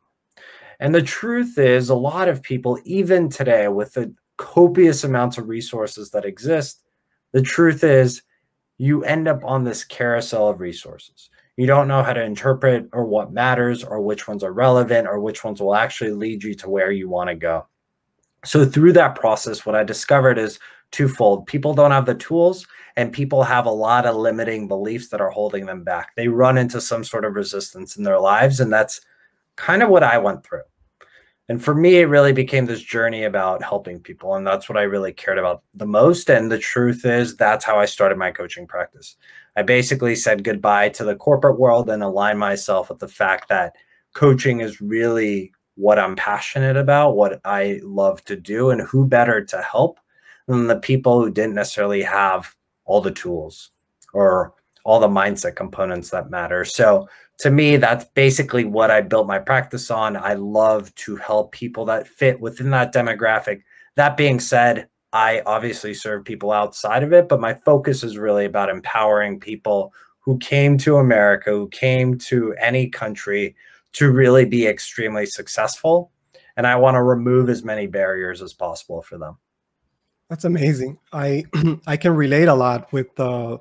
And 0.80 0.92
the 0.92 1.00
truth 1.00 1.58
is, 1.58 1.90
a 1.90 1.94
lot 1.94 2.28
of 2.28 2.42
people, 2.42 2.80
even 2.82 3.28
today, 3.28 3.68
with 3.68 3.94
the 3.94 4.12
copious 4.38 5.04
amounts 5.04 5.38
of 5.38 5.48
resources 5.48 6.10
that 6.10 6.24
exist, 6.24 6.82
the 7.30 7.40
truth 7.40 7.84
is 7.84 8.22
you 8.78 9.04
end 9.04 9.28
up 9.28 9.44
on 9.44 9.64
this 9.64 9.84
carousel 9.84 10.48
of 10.48 10.60
resources 10.60 11.30
you 11.56 11.66
don't 11.66 11.88
know 11.88 12.02
how 12.02 12.12
to 12.12 12.22
interpret 12.22 12.88
or 12.92 13.04
what 13.04 13.32
matters 13.32 13.82
or 13.82 14.00
which 14.00 14.28
ones 14.28 14.44
are 14.44 14.52
relevant 14.52 15.08
or 15.08 15.20
which 15.20 15.42
ones 15.42 15.60
will 15.60 15.74
actually 15.74 16.10
lead 16.10 16.44
you 16.44 16.54
to 16.54 16.68
where 16.68 16.90
you 16.90 17.08
want 17.08 17.30
to 17.30 17.34
go. 17.34 17.66
So, 18.44 18.64
through 18.64 18.92
that 18.92 19.14
process, 19.14 19.64
what 19.64 19.74
I 19.74 19.82
discovered 19.82 20.38
is 20.38 20.58
twofold 20.92 21.46
people 21.46 21.74
don't 21.74 21.90
have 21.90 22.06
the 22.06 22.14
tools, 22.14 22.66
and 22.96 23.12
people 23.12 23.42
have 23.42 23.66
a 23.66 23.70
lot 23.70 24.06
of 24.06 24.16
limiting 24.16 24.68
beliefs 24.68 25.08
that 25.08 25.20
are 25.20 25.30
holding 25.30 25.66
them 25.66 25.82
back. 25.82 26.14
They 26.14 26.28
run 26.28 26.58
into 26.58 26.80
some 26.80 27.02
sort 27.02 27.24
of 27.24 27.34
resistance 27.34 27.96
in 27.96 28.04
their 28.04 28.20
lives, 28.20 28.60
and 28.60 28.72
that's 28.72 29.00
kind 29.56 29.82
of 29.82 29.88
what 29.88 30.02
I 30.04 30.18
went 30.18 30.44
through. 30.44 30.62
And 31.48 31.62
for 31.62 31.74
me, 31.74 31.96
it 31.98 32.06
really 32.06 32.32
became 32.32 32.66
this 32.66 32.82
journey 32.82 33.24
about 33.24 33.62
helping 33.62 34.00
people. 34.00 34.34
And 34.34 34.44
that's 34.46 34.68
what 34.68 34.76
I 34.78 34.82
really 34.82 35.12
cared 35.12 35.38
about 35.38 35.62
the 35.74 35.86
most. 35.86 36.28
And 36.28 36.50
the 36.50 36.58
truth 36.58 37.04
is, 37.04 37.36
that's 37.36 37.64
how 37.64 37.78
I 37.78 37.84
started 37.84 38.18
my 38.18 38.32
coaching 38.32 38.66
practice. 38.66 39.16
I 39.56 39.62
basically 39.62 40.16
said 40.16 40.42
goodbye 40.42 40.88
to 40.90 41.04
the 41.04 41.14
corporate 41.14 41.58
world 41.58 41.88
and 41.88 42.02
aligned 42.02 42.40
myself 42.40 42.88
with 42.88 42.98
the 42.98 43.08
fact 43.08 43.48
that 43.48 43.76
coaching 44.12 44.60
is 44.60 44.80
really 44.80 45.52
what 45.76 45.98
I'm 45.98 46.16
passionate 46.16 46.76
about, 46.76 47.16
what 47.16 47.40
I 47.44 47.80
love 47.84 48.24
to 48.24 48.34
do, 48.34 48.70
and 48.70 48.80
who 48.80 49.06
better 49.06 49.44
to 49.44 49.62
help 49.62 50.00
than 50.48 50.66
the 50.66 50.80
people 50.80 51.20
who 51.20 51.30
didn't 51.30 51.54
necessarily 51.54 52.02
have 52.02 52.56
all 52.86 53.00
the 53.00 53.12
tools 53.12 53.70
or 54.12 54.54
all 54.86 55.00
the 55.00 55.08
mindset 55.08 55.56
components 55.56 56.10
that 56.10 56.30
matter. 56.30 56.64
So 56.64 57.08
to 57.40 57.50
me, 57.50 57.76
that's 57.76 58.04
basically 58.14 58.64
what 58.64 58.88
I 58.88 59.00
built 59.00 59.26
my 59.26 59.40
practice 59.40 59.90
on. 59.90 60.16
I 60.16 60.34
love 60.34 60.94
to 60.94 61.16
help 61.16 61.50
people 61.50 61.84
that 61.86 62.06
fit 62.06 62.40
within 62.40 62.70
that 62.70 62.94
demographic. 62.94 63.62
That 63.96 64.16
being 64.16 64.38
said, 64.38 64.88
I 65.12 65.42
obviously 65.44 65.92
serve 65.92 66.24
people 66.24 66.52
outside 66.52 67.02
of 67.02 67.12
it, 67.12 67.28
but 67.28 67.40
my 67.40 67.52
focus 67.52 68.04
is 68.04 68.16
really 68.16 68.44
about 68.44 68.68
empowering 68.68 69.40
people 69.40 69.92
who 70.20 70.38
came 70.38 70.78
to 70.78 70.98
America, 70.98 71.50
who 71.50 71.68
came 71.70 72.16
to 72.18 72.54
any 72.60 72.88
country 72.88 73.56
to 73.94 74.12
really 74.12 74.44
be 74.44 74.68
extremely 74.68 75.26
successful. 75.26 76.12
And 76.56 76.64
I 76.64 76.76
want 76.76 76.94
to 76.94 77.02
remove 77.02 77.50
as 77.50 77.64
many 77.64 77.88
barriers 77.88 78.40
as 78.40 78.52
possible 78.52 79.02
for 79.02 79.18
them. 79.18 79.36
That's 80.30 80.44
amazing. 80.44 81.00
I 81.12 81.44
I 81.88 81.96
can 81.96 82.14
relate 82.14 82.46
a 82.46 82.54
lot 82.54 82.92
with 82.92 83.18
uh, 83.18 83.58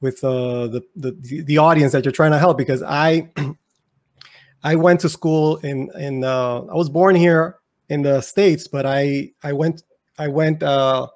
with 0.00 0.22
uh, 0.22 0.68
the, 0.68 0.82
the 0.96 1.42
the 1.42 1.58
audience 1.58 1.92
that 1.92 2.04
you're 2.04 2.12
trying 2.12 2.30
to 2.30 2.38
help 2.38 2.56
because 2.56 2.82
I 2.82 3.30
I 4.62 4.74
went 4.74 5.00
to 5.00 5.08
school 5.08 5.56
in 5.58 5.90
in 5.98 6.24
uh, 6.24 6.60
I 6.60 6.74
was 6.74 6.88
born 6.88 7.14
here 7.14 7.56
in 7.88 8.02
the 8.02 8.20
states, 8.20 8.68
but 8.68 8.86
I 8.86 9.32
I 9.42 9.52
went 9.52 9.82
I 10.18 10.28
went 10.28 10.62
uh, 10.62 11.08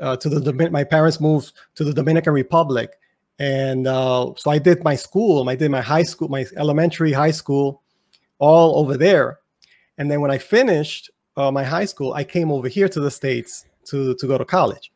uh, 0.00 0.16
to 0.16 0.28
the 0.28 0.70
my 0.70 0.84
parents 0.84 1.20
moved 1.20 1.52
to 1.76 1.84
the 1.84 1.92
Dominican 1.92 2.32
Republic, 2.32 2.90
and 3.38 3.86
uh, 3.86 4.32
so 4.36 4.50
I 4.50 4.58
did 4.58 4.82
my 4.84 4.96
school. 4.96 5.48
I 5.48 5.54
did 5.54 5.70
my 5.70 5.80
high 5.80 6.02
school, 6.02 6.28
my 6.28 6.46
elementary, 6.56 7.12
high 7.12 7.30
school, 7.30 7.82
all 8.38 8.78
over 8.78 8.96
there. 8.96 9.38
And 9.98 10.10
then 10.10 10.20
when 10.20 10.30
I 10.30 10.38
finished 10.38 11.10
uh, 11.36 11.50
my 11.50 11.64
high 11.64 11.84
school, 11.84 12.12
I 12.14 12.24
came 12.24 12.52
over 12.52 12.68
here 12.68 12.88
to 12.88 13.00
the 13.00 13.10
states 13.10 13.64
to 13.86 14.14
to 14.14 14.26
go 14.26 14.38
to 14.38 14.44
college. 14.44 14.92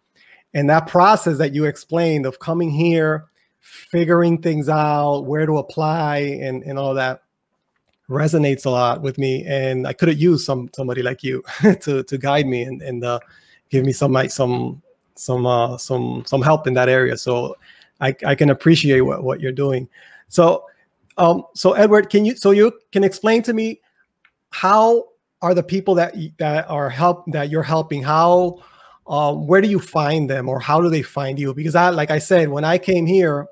And 0.54 0.68
that 0.70 0.86
process 0.86 1.38
that 1.38 1.54
you 1.54 1.64
explained 1.64 2.26
of 2.26 2.38
coming 2.38 2.70
here, 2.70 3.26
figuring 3.60 4.42
things 4.42 4.68
out, 4.68 5.20
where 5.20 5.46
to 5.46 5.58
apply, 5.58 6.18
and, 6.18 6.62
and 6.62 6.78
all 6.78 6.94
that 6.94 7.22
resonates 8.08 8.66
a 8.66 8.70
lot 8.70 9.00
with 9.00 9.18
me. 9.18 9.44
And 9.46 9.86
I 9.86 9.92
could 9.92 10.08
have 10.08 10.18
used 10.18 10.44
some 10.44 10.68
somebody 10.74 11.02
like 11.02 11.22
you 11.22 11.42
to, 11.80 12.02
to 12.02 12.18
guide 12.18 12.46
me 12.46 12.62
and, 12.62 12.82
and 12.82 13.04
uh, 13.04 13.20
give 13.70 13.84
me 13.84 13.92
some 13.92 14.12
like 14.12 14.30
some 14.30 14.82
some 15.14 15.46
uh, 15.46 15.78
some 15.78 16.24
some 16.26 16.42
help 16.42 16.66
in 16.66 16.74
that 16.74 16.88
area. 16.88 17.16
So 17.16 17.56
I, 18.00 18.14
I 18.26 18.34
can 18.34 18.50
appreciate 18.50 19.00
what, 19.00 19.22
what 19.22 19.40
you're 19.40 19.52
doing. 19.52 19.88
So 20.28 20.66
um, 21.18 21.44
so 21.54 21.72
Edward, 21.72 22.10
can 22.10 22.24
you 22.24 22.36
so 22.36 22.50
you 22.50 22.72
can 22.90 23.04
explain 23.04 23.42
to 23.44 23.52
me 23.52 23.80
how 24.50 25.08
are 25.40 25.54
the 25.54 25.62
people 25.62 25.94
that 25.96 26.14
that 26.38 26.68
are 26.70 26.88
help 26.88 27.24
that 27.32 27.50
you're 27.50 27.62
helping 27.62 28.02
how 28.02 28.62
um, 29.06 29.46
where 29.46 29.60
do 29.60 29.68
you 29.68 29.78
find 29.78 30.28
them 30.30 30.48
or 30.48 30.60
how 30.60 30.80
do 30.80 30.88
they 30.88 31.02
find 31.02 31.38
you? 31.38 31.54
Because 31.54 31.74
I, 31.74 31.90
like 31.90 32.10
I 32.10 32.18
said, 32.18 32.48
when 32.48 32.64
I 32.64 32.78
came 32.78 33.06
here, 33.06 33.46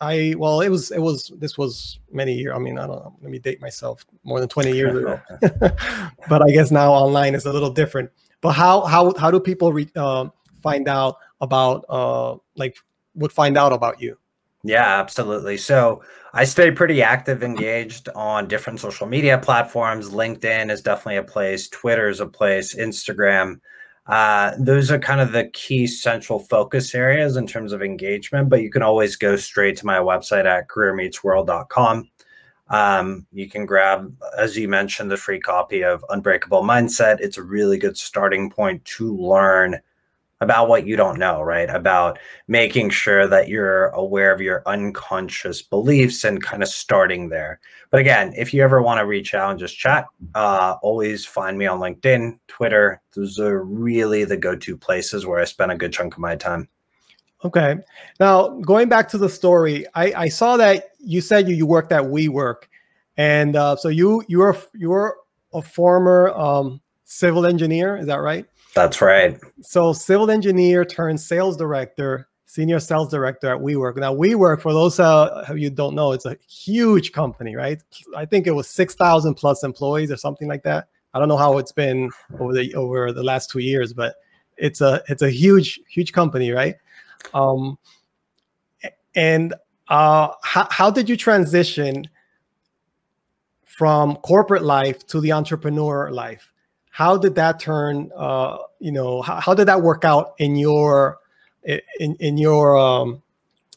I 0.00 0.34
well, 0.38 0.60
it 0.60 0.68
was 0.68 0.92
it 0.92 1.00
was 1.00 1.32
this 1.38 1.58
was 1.58 1.98
many 2.12 2.34
years. 2.34 2.54
I 2.54 2.58
mean, 2.58 2.78
I 2.78 2.86
don't 2.86 2.96
know. 2.96 3.16
Let 3.20 3.30
me 3.30 3.38
date 3.38 3.60
myself. 3.60 4.04
More 4.22 4.38
than 4.38 4.48
twenty 4.48 4.72
years 4.72 4.96
ago. 4.96 5.20
but 6.28 6.42
I 6.42 6.50
guess 6.50 6.70
now 6.70 6.92
online 6.92 7.34
is 7.34 7.46
a 7.46 7.52
little 7.52 7.70
different. 7.70 8.10
But 8.40 8.52
how 8.52 8.82
how 8.82 9.12
how 9.18 9.30
do 9.30 9.40
people 9.40 9.72
re, 9.72 9.88
uh, 9.96 10.28
find 10.62 10.88
out 10.88 11.16
about 11.40 11.84
uh, 11.88 12.36
like 12.56 12.76
would 13.16 13.32
find 13.32 13.58
out 13.58 13.72
about 13.72 14.00
you? 14.00 14.16
Yeah, 14.62 15.00
absolutely. 15.00 15.56
So 15.56 16.02
I 16.32 16.44
stay 16.44 16.70
pretty 16.70 17.02
active, 17.02 17.42
engaged 17.42 18.08
on 18.14 18.48
different 18.48 18.80
social 18.80 19.06
media 19.06 19.38
platforms. 19.38 20.10
LinkedIn 20.10 20.70
is 20.70 20.82
definitely 20.82 21.16
a 21.16 21.22
place, 21.22 21.68
Twitter 21.68 22.08
is 22.08 22.20
a 22.20 22.26
place, 22.26 22.74
Instagram. 22.74 23.60
Uh, 24.08 24.52
those 24.58 24.90
are 24.90 24.98
kind 24.98 25.20
of 25.20 25.32
the 25.32 25.48
key 25.48 25.86
central 25.86 26.38
focus 26.38 26.94
areas 26.94 27.36
in 27.36 27.46
terms 27.46 27.72
of 27.72 27.82
engagement, 27.82 28.48
but 28.48 28.62
you 28.62 28.70
can 28.70 28.82
always 28.82 29.16
go 29.16 29.36
straight 29.36 29.76
to 29.76 29.86
my 29.86 29.98
website 29.98 30.46
at 30.46 30.66
careermeetsworld.com. 30.68 32.08
Um, 32.70 33.26
you 33.32 33.48
can 33.48 33.66
grab, 33.66 34.14
as 34.36 34.56
you 34.56 34.66
mentioned, 34.66 35.10
the 35.10 35.16
free 35.16 35.40
copy 35.40 35.82
of 35.84 36.04
Unbreakable 36.08 36.62
Mindset. 36.62 37.20
It's 37.20 37.36
a 37.36 37.42
really 37.42 37.78
good 37.78 37.96
starting 37.98 38.50
point 38.50 38.84
to 38.96 39.14
learn 39.14 39.78
about 40.40 40.68
what 40.68 40.86
you 40.86 40.96
don't 40.96 41.18
know, 41.18 41.42
right? 41.42 41.68
About 41.68 42.18
making 42.46 42.90
sure 42.90 43.26
that 43.26 43.48
you're 43.48 43.86
aware 43.88 44.32
of 44.32 44.40
your 44.40 44.62
unconscious 44.66 45.62
beliefs 45.62 46.24
and 46.24 46.42
kind 46.42 46.62
of 46.62 46.68
starting 46.68 47.28
there. 47.28 47.58
But 47.90 48.00
again, 48.00 48.32
if 48.36 48.54
you 48.54 48.62
ever 48.62 48.80
want 48.80 48.98
to 48.98 49.06
reach 49.06 49.34
out 49.34 49.50
and 49.50 49.58
just 49.58 49.76
chat, 49.76 50.06
uh, 50.34 50.76
always 50.82 51.24
find 51.24 51.58
me 51.58 51.66
on 51.66 51.80
LinkedIn, 51.80 52.38
Twitter. 52.46 53.00
Those 53.14 53.40
are 53.40 53.64
really 53.64 54.24
the 54.24 54.36
go 54.36 54.54
to 54.56 54.76
places 54.76 55.26
where 55.26 55.40
I 55.40 55.44
spend 55.44 55.72
a 55.72 55.76
good 55.76 55.92
chunk 55.92 56.14
of 56.14 56.20
my 56.20 56.36
time. 56.36 56.68
Okay. 57.44 57.76
Now, 58.20 58.48
going 58.60 58.88
back 58.88 59.08
to 59.10 59.18
the 59.18 59.28
story, 59.28 59.86
I, 59.94 60.12
I 60.12 60.28
saw 60.28 60.56
that 60.56 60.90
you 60.98 61.20
said 61.20 61.48
you, 61.48 61.54
you 61.54 61.66
worked 61.66 61.92
at 61.92 62.02
WeWork. 62.02 62.64
And 63.16 63.56
uh, 63.56 63.74
so 63.74 63.88
you 63.88 64.22
you 64.28 64.38
were 64.38 64.56
you 64.74 64.90
were 64.90 65.18
a 65.52 65.60
former 65.60 66.30
um, 66.30 66.80
civil 67.04 67.46
engineer, 67.46 67.96
is 67.96 68.06
that 68.06 68.20
right? 68.20 68.46
That's 68.74 69.00
right. 69.00 69.40
So 69.62 69.92
civil 69.92 70.30
engineer 70.30 70.84
turned 70.84 71.20
sales 71.20 71.56
director, 71.56 72.28
senior 72.46 72.78
sales 72.80 73.10
director 73.10 73.52
at 73.52 73.60
WeWork. 73.60 73.96
Now 73.96 74.14
WeWork, 74.14 74.60
for 74.60 74.72
those 74.72 75.00
uh, 75.00 75.44
of 75.48 75.58
you 75.58 75.70
don't 75.70 75.94
know, 75.94 76.12
it's 76.12 76.26
a 76.26 76.36
huge 76.48 77.12
company, 77.12 77.56
right? 77.56 77.82
I 78.16 78.24
think 78.24 78.46
it 78.46 78.52
was 78.52 78.68
six 78.68 78.94
thousand 78.94 79.34
plus 79.34 79.64
employees 79.64 80.10
or 80.10 80.16
something 80.16 80.48
like 80.48 80.62
that. 80.62 80.88
I 81.14 81.18
don't 81.18 81.28
know 81.28 81.36
how 81.36 81.58
it's 81.58 81.72
been 81.72 82.10
over 82.38 82.52
the 82.52 82.74
over 82.74 83.12
the 83.12 83.22
last 83.22 83.50
two 83.50 83.60
years, 83.60 83.92
but 83.92 84.16
it's 84.56 84.80
a 84.80 85.02
it's 85.08 85.22
a 85.22 85.30
huge 85.30 85.80
huge 85.88 86.12
company, 86.12 86.50
right? 86.50 86.76
Um, 87.34 87.78
and 89.14 89.54
uh, 89.88 90.28
how 90.42 90.68
how 90.70 90.90
did 90.90 91.08
you 91.08 91.16
transition 91.16 92.08
from 93.64 94.16
corporate 94.16 94.62
life 94.62 95.06
to 95.06 95.20
the 95.20 95.32
entrepreneur 95.32 96.10
life? 96.10 96.52
How 96.98 97.16
did 97.16 97.36
that 97.36 97.60
turn 97.60 98.10
uh, 98.16 98.58
you 98.80 98.90
know 98.90 99.22
how, 99.22 99.38
how, 99.38 99.54
did 99.54 99.68
that 99.68 99.82
work 99.82 100.04
out 100.04 100.34
in 100.38 100.56
your 100.56 101.20
in 101.64 102.16
in 102.18 102.36
your 102.36 102.76
um, 102.76 103.22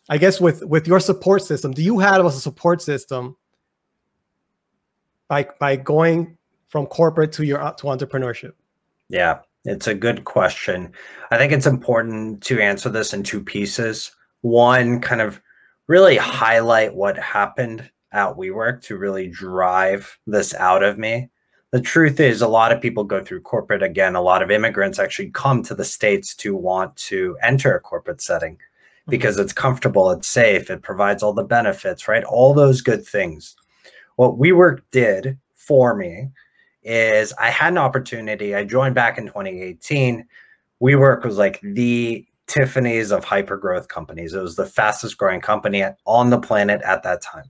i 0.10 0.18
guess 0.18 0.42
with 0.42 0.66
with 0.66 0.88
your 0.88 1.00
support 1.00 1.44
system? 1.44 1.72
Do 1.72 1.84
you 1.84 2.00
have 2.00 2.26
a 2.26 2.32
support 2.32 2.82
system 2.82 3.38
by 5.28 5.48
by 5.60 5.76
going 5.76 6.36
from 6.68 6.88
corporate 6.88 7.32
to 7.34 7.44
your 7.44 7.60
to 7.60 7.84
entrepreneurship? 7.84 8.54
Yeah 9.08 9.42
it's 9.66 9.86
a 9.86 9.94
good 9.94 10.26
question. 10.26 10.92
I 11.30 11.38
think 11.38 11.54
it's 11.54 11.68
important 11.68 12.42
to 12.46 12.60
answer 12.60 12.90
this 12.90 13.14
in 13.14 13.22
two 13.22 13.44
pieces. 13.44 14.12
One 14.42 15.00
kind 15.00 15.22
of 15.22 15.40
really 15.86 16.18
highlight 16.18 16.96
what 16.96 17.20
happened 17.20 17.88
at 18.12 18.36
WeWork 18.36 18.82
to 18.86 18.98
really 18.98 19.28
drive 19.28 20.18
this 20.26 20.56
out 20.56 20.82
of 20.82 20.98
me 20.98 21.30
the 21.72 21.82
truth 21.82 22.20
is 22.20 22.42
a 22.42 22.48
lot 22.48 22.72
of 22.72 22.82
people 22.82 23.04
go 23.06 23.24
through 23.24 23.42
corporate 23.42 23.82
again. 23.82 24.16
A 24.16 24.22
lot 24.22 24.44
of 24.44 24.52
immigrants 24.52 25.00
actually 25.00 25.30
come 25.30 25.64
to 25.64 25.74
the 25.74 25.86
states 25.86 26.36
to 26.36 26.56
want 26.56 26.96
to 26.98 27.38
enter 27.42 27.76
a 27.76 27.80
corporate 27.80 28.22
setting 28.22 28.58
because 29.08 29.36
mm-hmm. 29.36 29.44
it's 29.44 29.54
comfortable 29.54 30.12
it's 30.12 30.28
safe 30.28 30.70
it 30.70 30.84
provides 30.84 31.24
all 31.24 31.34
the 31.34 31.44
benefits 31.44 32.08
right? 32.08 32.24
All 32.26 32.54
those 32.54 32.82
good 32.82 33.06
things. 33.06 33.56
What 34.18 34.38
WeWork 34.38 34.82
did 34.92 35.38
for 35.56 35.96
me 35.96 36.30
is 36.84 37.32
i 37.40 37.50
had 37.50 37.74
an 37.74 37.78
opportunity. 37.78 38.54
I 38.54 38.66
joined 38.66 38.96
back 38.96 39.18
in 39.18 39.28
2018 39.28 40.26
WeWork 40.82 41.24
was 41.24 41.38
like 41.38 41.62
the 41.62 42.26
tiffany's 42.48 43.12
of 43.12 43.24
hyper 43.24 43.56
growth 43.56 43.88
companies. 43.88 44.34
It 44.34 44.42
was 44.42 44.56
the 44.56 44.66
fastest 44.66 45.18
growing 45.18 45.40
company 45.40 45.86
on 46.06 46.32
the 46.32 46.40
planet 46.40 46.82
at 46.82 47.04
that 47.04 47.22
time 47.22 47.50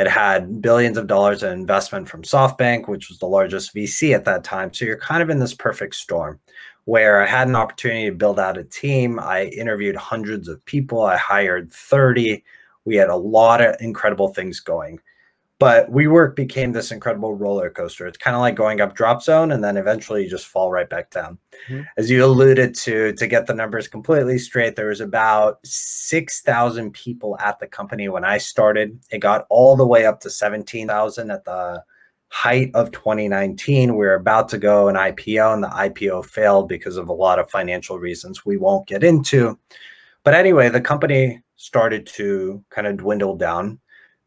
it 0.00 0.08
had 0.08 0.62
billions 0.62 0.96
of 0.96 1.06
dollars 1.06 1.42
in 1.42 1.52
investment 1.52 2.08
from 2.08 2.22
SoftBank, 2.22 2.88
which 2.88 3.10
was 3.10 3.18
the 3.18 3.26
largest 3.26 3.74
VC 3.74 4.14
at 4.14 4.24
that 4.24 4.44
time. 4.44 4.72
So 4.72 4.86
you're 4.86 4.96
kind 4.96 5.22
of 5.22 5.28
in 5.28 5.38
this 5.38 5.52
perfect 5.52 5.94
storm 5.94 6.40
where 6.86 7.22
I 7.22 7.26
had 7.26 7.48
an 7.48 7.54
opportunity 7.54 8.06
to 8.06 8.16
build 8.16 8.40
out 8.40 8.56
a 8.56 8.64
team. 8.64 9.20
I 9.20 9.44
interviewed 9.48 9.96
hundreds 9.96 10.48
of 10.48 10.64
people, 10.64 11.02
I 11.02 11.18
hired 11.18 11.70
30. 11.70 12.42
We 12.86 12.96
had 12.96 13.10
a 13.10 13.16
lot 13.16 13.60
of 13.60 13.76
incredible 13.80 14.28
things 14.28 14.58
going. 14.58 15.00
But 15.60 15.92
WeWork 15.92 16.36
became 16.36 16.72
this 16.72 16.90
incredible 16.90 17.34
roller 17.34 17.68
coaster. 17.68 18.06
It's 18.06 18.16
kind 18.16 18.34
of 18.34 18.40
like 18.40 18.54
going 18.54 18.80
up 18.80 18.94
drop 18.94 19.22
zone 19.22 19.52
and 19.52 19.62
then 19.62 19.76
eventually 19.76 20.24
you 20.24 20.30
just 20.30 20.46
fall 20.46 20.72
right 20.72 20.88
back 20.88 21.10
down. 21.10 21.36
Mm-hmm. 21.68 21.82
As 21.98 22.10
you 22.10 22.24
alluded 22.24 22.74
to, 22.76 23.12
to 23.12 23.26
get 23.26 23.46
the 23.46 23.52
numbers 23.52 23.86
completely 23.86 24.38
straight, 24.38 24.74
there 24.74 24.88
was 24.88 25.02
about 25.02 25.58
6,000 25.62 26.92
people 26.92 27.36
at 27.40 27.58
the 27.60 27.66
company 27.66 28.08
when 28.08 28.24
I 28.24 28.38
started. 28.38 28.98
It 29.10 29.18
got 29.18 29.44
all 29.50 29.76
the 29.76 29.86
way 29.86 30.06
up 30.06 30.20
to 30.20 30.30
17,000 30.30 31.30
at 31.30 31.44
the 31.44 31.84
height 32.28 32.70
of 32.72 32.90
2019. 32.92 33.96
We 33.96 34.06
are 34.06 34.14
about 34.14 34.48
to 34.50 34.58
go 34.58 34.88
an 34.88 34.96
IPO 34.96 35.52
and 35.52 35.62
the 35.62 35.68
IPO 35.68 36.24
failed 36.24 36.70
because 36.70 36.96
of 36.96 37.10
a 37.10 37.12
lot 37.12 37.38
of 37.38 37.50
financial 37.50 37.98
reasons 37.98 38.46
we 38.46 38.56
won't 38.56 38.86
get 38.88 39.04
into. 39.04 39.58
But 40.24 40.32
anyway, 40.32 40.70
the 40.70 40.80
company 40.80 41.42
started 41.56 42.06
to 42.06 42.64
kind 42.70 42.86
of 42.86 42.96
dwindle 42.96 43.36
down 43.36 43.78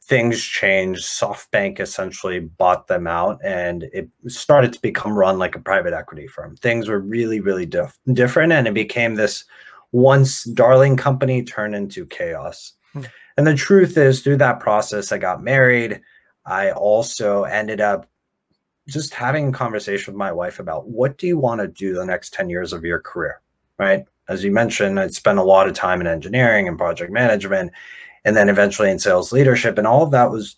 things 0.07 0.41
changed. 0.41 1.03
SoftBank 1.03 1.79
essentially 1.79 2.39
bought 2.39 2.87
them 2.87 3.07
out 3.07 3.39
and 3.43 3.83
it 3.93 4.09
started 4.27 4.73
to 4.73 4.81
become 4.81 5.13
run 5.13 5.39
like 5.39 5.55
a 5.55 5.61
private 5.61 5.93
equity 5.93 6.27
firm. 6.27 6.57
Things 6.57 6.89
were 6.89 6.99
really, 6.99 7.39
really 7.39 7.65
diff- 7.65 7.97
different 8.11 8.51
and 8.51 8.67
it 8.67 8.73
became 8.73 9.15
this 9.15 9.45
once 9.91 10.43
darling 10.43 10.97
company 10.97 11.43
turned 11.43 11.75
into 11.75 12.05
chaos. 12.05 12.73
Hmm. 12.91 13.03
And 13.37 13.47
the 13.47 13.55
truth 13.55 13.97
is, 13.97 14.21
through 14.21 14.37
that 14.37 14.59
process, 14.59 15.11
I 15.11 15.17
got 15.17 15.43
married. 15.43 16.01
I 16.45 16.71
also 16.71 17.43
ended 17.43 17.79
up 17.79 18.07
just 18.87 19.13
having 19.13 19.49
a 19.49 19.53
conversation 19.53 20.13
with 20.13 20.19
my 20.19 20.31
wife 20.31 20.59
about 20.59 20.87
what 20.89 21.17
do 21.17 21.27
you 21.27 21.37
want 21.37 21.61
to 21.61 21.67
do 21.67 21.93
the 21.93 22.05
next 22.05 22.33
10 22.33 22.49
years 22.49 22.73
of 22.73 22.83
your 22.83 22.99
career, 22.99 23.41
right? 23.79 24.03
As 24.27 24.43
you 24.43 24.51
mentioned, 24.51 24.99
I 24.99 25.07
spent 25.07 25.39
a 25.39 25.43
lot 25.43 25.67
of 25.67 25.73
time 25.73 26.01
in 26.01 26.07
engineering 26.07 26.67
and 26.67 26.77
project 26.77 27.11
management 27.11 27.71
and 28.25 28.35
then 28.35 28.49
eventually 28.49 28.89
in 28.89 28.99
sales 28.99 29.31
leadership. 29.31 29.77
And 29.77 29.87
all 29.87 30.03
of 30.03 30.11
that 30.11 30.31
was 30.31 30.55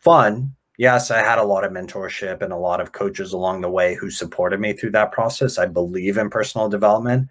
fun. 0.00 0.54
Yes, 0.78 1.10
I 1.10 1.18
had 1.18 1.38
a 1.38 1.44
lot 1.44 1.64
of 1.64 1.72
mentorship 1.72 2.42
and 2.42 2.52
a 2.52 2.56
lot 2.56 2.80
of 2.80 2.92
coaches 2.92 3.32
along 3.32 3.60
the 3.60 3.70
way 3.70 3.94
who 3.94 4.10
supported 4.10 4.58
me 4.58 4.72
through 4.72 4.92
that 4.92 5.12
process. 5.12 5.58
I 5.58 5.66
believe 5.66 6.16
in 6.16 6.30
personal 6.30 6.68
development, 6.68 7.28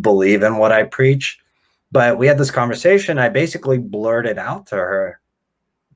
believe 0.00 0.42
in 0.42 0.56
what 0.56 0.72
I 0.72 0.84
preach. 0.84 1.38
But 1.92 2.18
we 2.18 2.26
had 2.26 2.38
this 2.38 2.50
conversation. 2.50 3.18
I 3.18 3.28
basically 3.28 3.78
blurted 3.78 4.38
out 4.38 4.66
to 4.68 4.76
her 4.76 5.20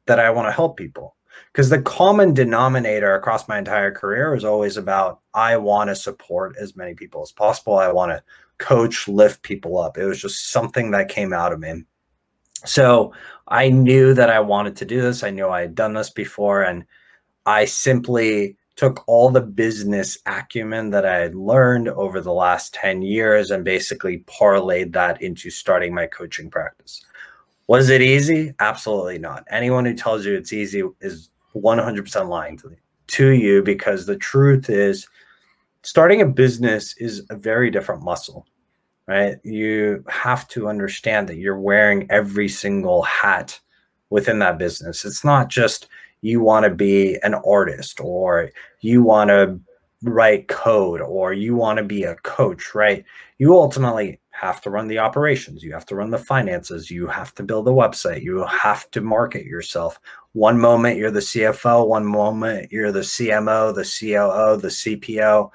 that 0.06 0.20
I 0.20 0.30
want 0.30 0.48
to 0.48 0.52
help 0.52 0.76
people 0.76 1.16
because 1.52 1.70
the 1.70 1.82
common 1.82 2.34
denominator 2.34 3.14
across 3.14 3.48
my 3.48 3.58
entire 3.58 3.92
career 3.92 4.34
is 4.34 4.44
always 4.44 4.76
about 4.76 5.20
I 5.34 5.56
want 5.56 5.88
to 5.88 5.96
support 5.96 6.56
as 6.60 6.76
many 6.76 6.94
people 6.94 7.22
as 7.22 7.32
possible. 7.32 7.78
I 7.78 7.90
want 7.90 8.12
to 8.12 8.22
coach, 8.58 9.08
lift 9.08 9.42
people 9.42 9.78
up. 9.78 9.98
It 9.98 10.04
was 10.04 10.20
just 10.20 10.50
something 10.50 10.90
that 10.90 11.08
came 11.08 11.32
out 11.32 11.52
of 11.52 11.60
me. 11.60 11.84
So 12.64 13.12
I 13.48 13.68
knew 13.68 14.14
that 14.14 14.30
I 14.30 14.40
wanted 14.40 14.76
to 14.76 14.84
do 14.84 15.00
this. 15.00 15.22
I 15.22 15.30
knew 15.30 15.48
I 15.48 15.62
had 15.62 15.74
done 15.74 15.94
this 15.94 16.10
before. 16.10 16.62
And 16.62 16.84
I 17.46 17.64
simply 17.64 18.56
took 18.76 19.02
all 19.08 19.30
the 19.30 19.40
business 19.40 20.18
acumen 20.26 20.90
that 20.90 21.04
I 21.04 21.16
had 21.16 21.34
learned 21.34 21.88
over 21.88 22.20
the 22.20 22.32
last 22.32 22.74
10 22.74 23.02
years 23.02 23.50
and 23.50 23.64
basically 23.64 24.18
parlayed 24.20 24.92
that 24.92 25.20
into 25.20 25.50
starting 25.50 25.92
my 25.92 26.06
coaching 26.06 26.48
practice. 26.48 27.04
Was 27.66 27.90
it 27.90 28.00
easy? 28.00 28.54
Absolutely 28.60 29.18
not. 29.18 29.44
Anyone 29.50 29.84
who 29.84 29.94
tells 29.94 30.24
you 30.24 30.34
it's 30.34 30.52
easy 30.52 30.84
is 31.00 31.30
100% 31.56 32.28
lying 32.28 32.56
to, 32.58 32.76
to 33.08 33.28
you 33.30 33.62
because 33.62 34.06
the 34.06 34.16
truth 34.16 34.70
is 34.70 35.08
starting 35.82 36.20
a 36.20 36.26
business 36.26 36.94
is 36.98 37.24
a 37.30 37.36
very 37.36 37.70
different 37.70 38.02
muscle 38.02 38.46
right? 39.08 39.38
You 39.42 40.04
have 40.08 40.46
to 40.48 40.68
understand 40.68 41.28
that 41.28 41.38
you're 41.38 41.58
wearing 41.58 42.06
every 42.10 42.48
single 42.48 43.02
hat 43.02 43.58
within 44.10 44.38
that 44.40 44.58
business. 44.58 45.04
It's 45.04 45.24
not 45.24 45.48
just 45.48 45.88
you 46.20 46.40
want 46.40 46.64
to 46.64 46.70
be 46.70 47.18
an 47.22 47.34
artist 47.34 48.00
or 48.00 48.50
you 48.80 49.02
want 49.02 49.30
to 49.30 49.58
write 50.02 50.48
code 50.48 51.00
or 51.00 51.32
you 51.32 51.56
want 51.56 51.78
to 51.78 51.84
be 51.84 52.02
a 52.04 52.16
coach, 52.16 52.74
right? 52.74 53.02
You 53.38 53.54
ultimately 53.54 54.20
have 54.30 54.60
to 54.60 54.70
run 54.70 54.88
the 54.88 54.98
operations, 54.98 55.64
you 55.64 55.72
have 55.72 55.86
to 55.86 55.96
run 55.96 56.10
the 56.10 56.18
finances, 56.18 56.90
you 56.90 57.06
have 57.08 57.34
to 57.34 57.42
build 57.42 57.66
a 57.66 57.72
website, 57.72 58.22
you 58.22 58.44
have 58.44 58.88
to 58.92 59.00
market 59.00 59.46
yourself. 59.46 59.98
One 60.32 60.60
moment 60.60 60.98
you're 60.98 61.10
the 61.10 61.20
CFO, 61.20 61.88
one 61.88 62.04
moment 62.04 62.70
you're 62.70 62.92
the 62.92 63.00
CMO, 63.00 63.74
the 63.74 63.82
COO, 63.82 64.60
the 64.60 64.68
CPO. 64.68 65.50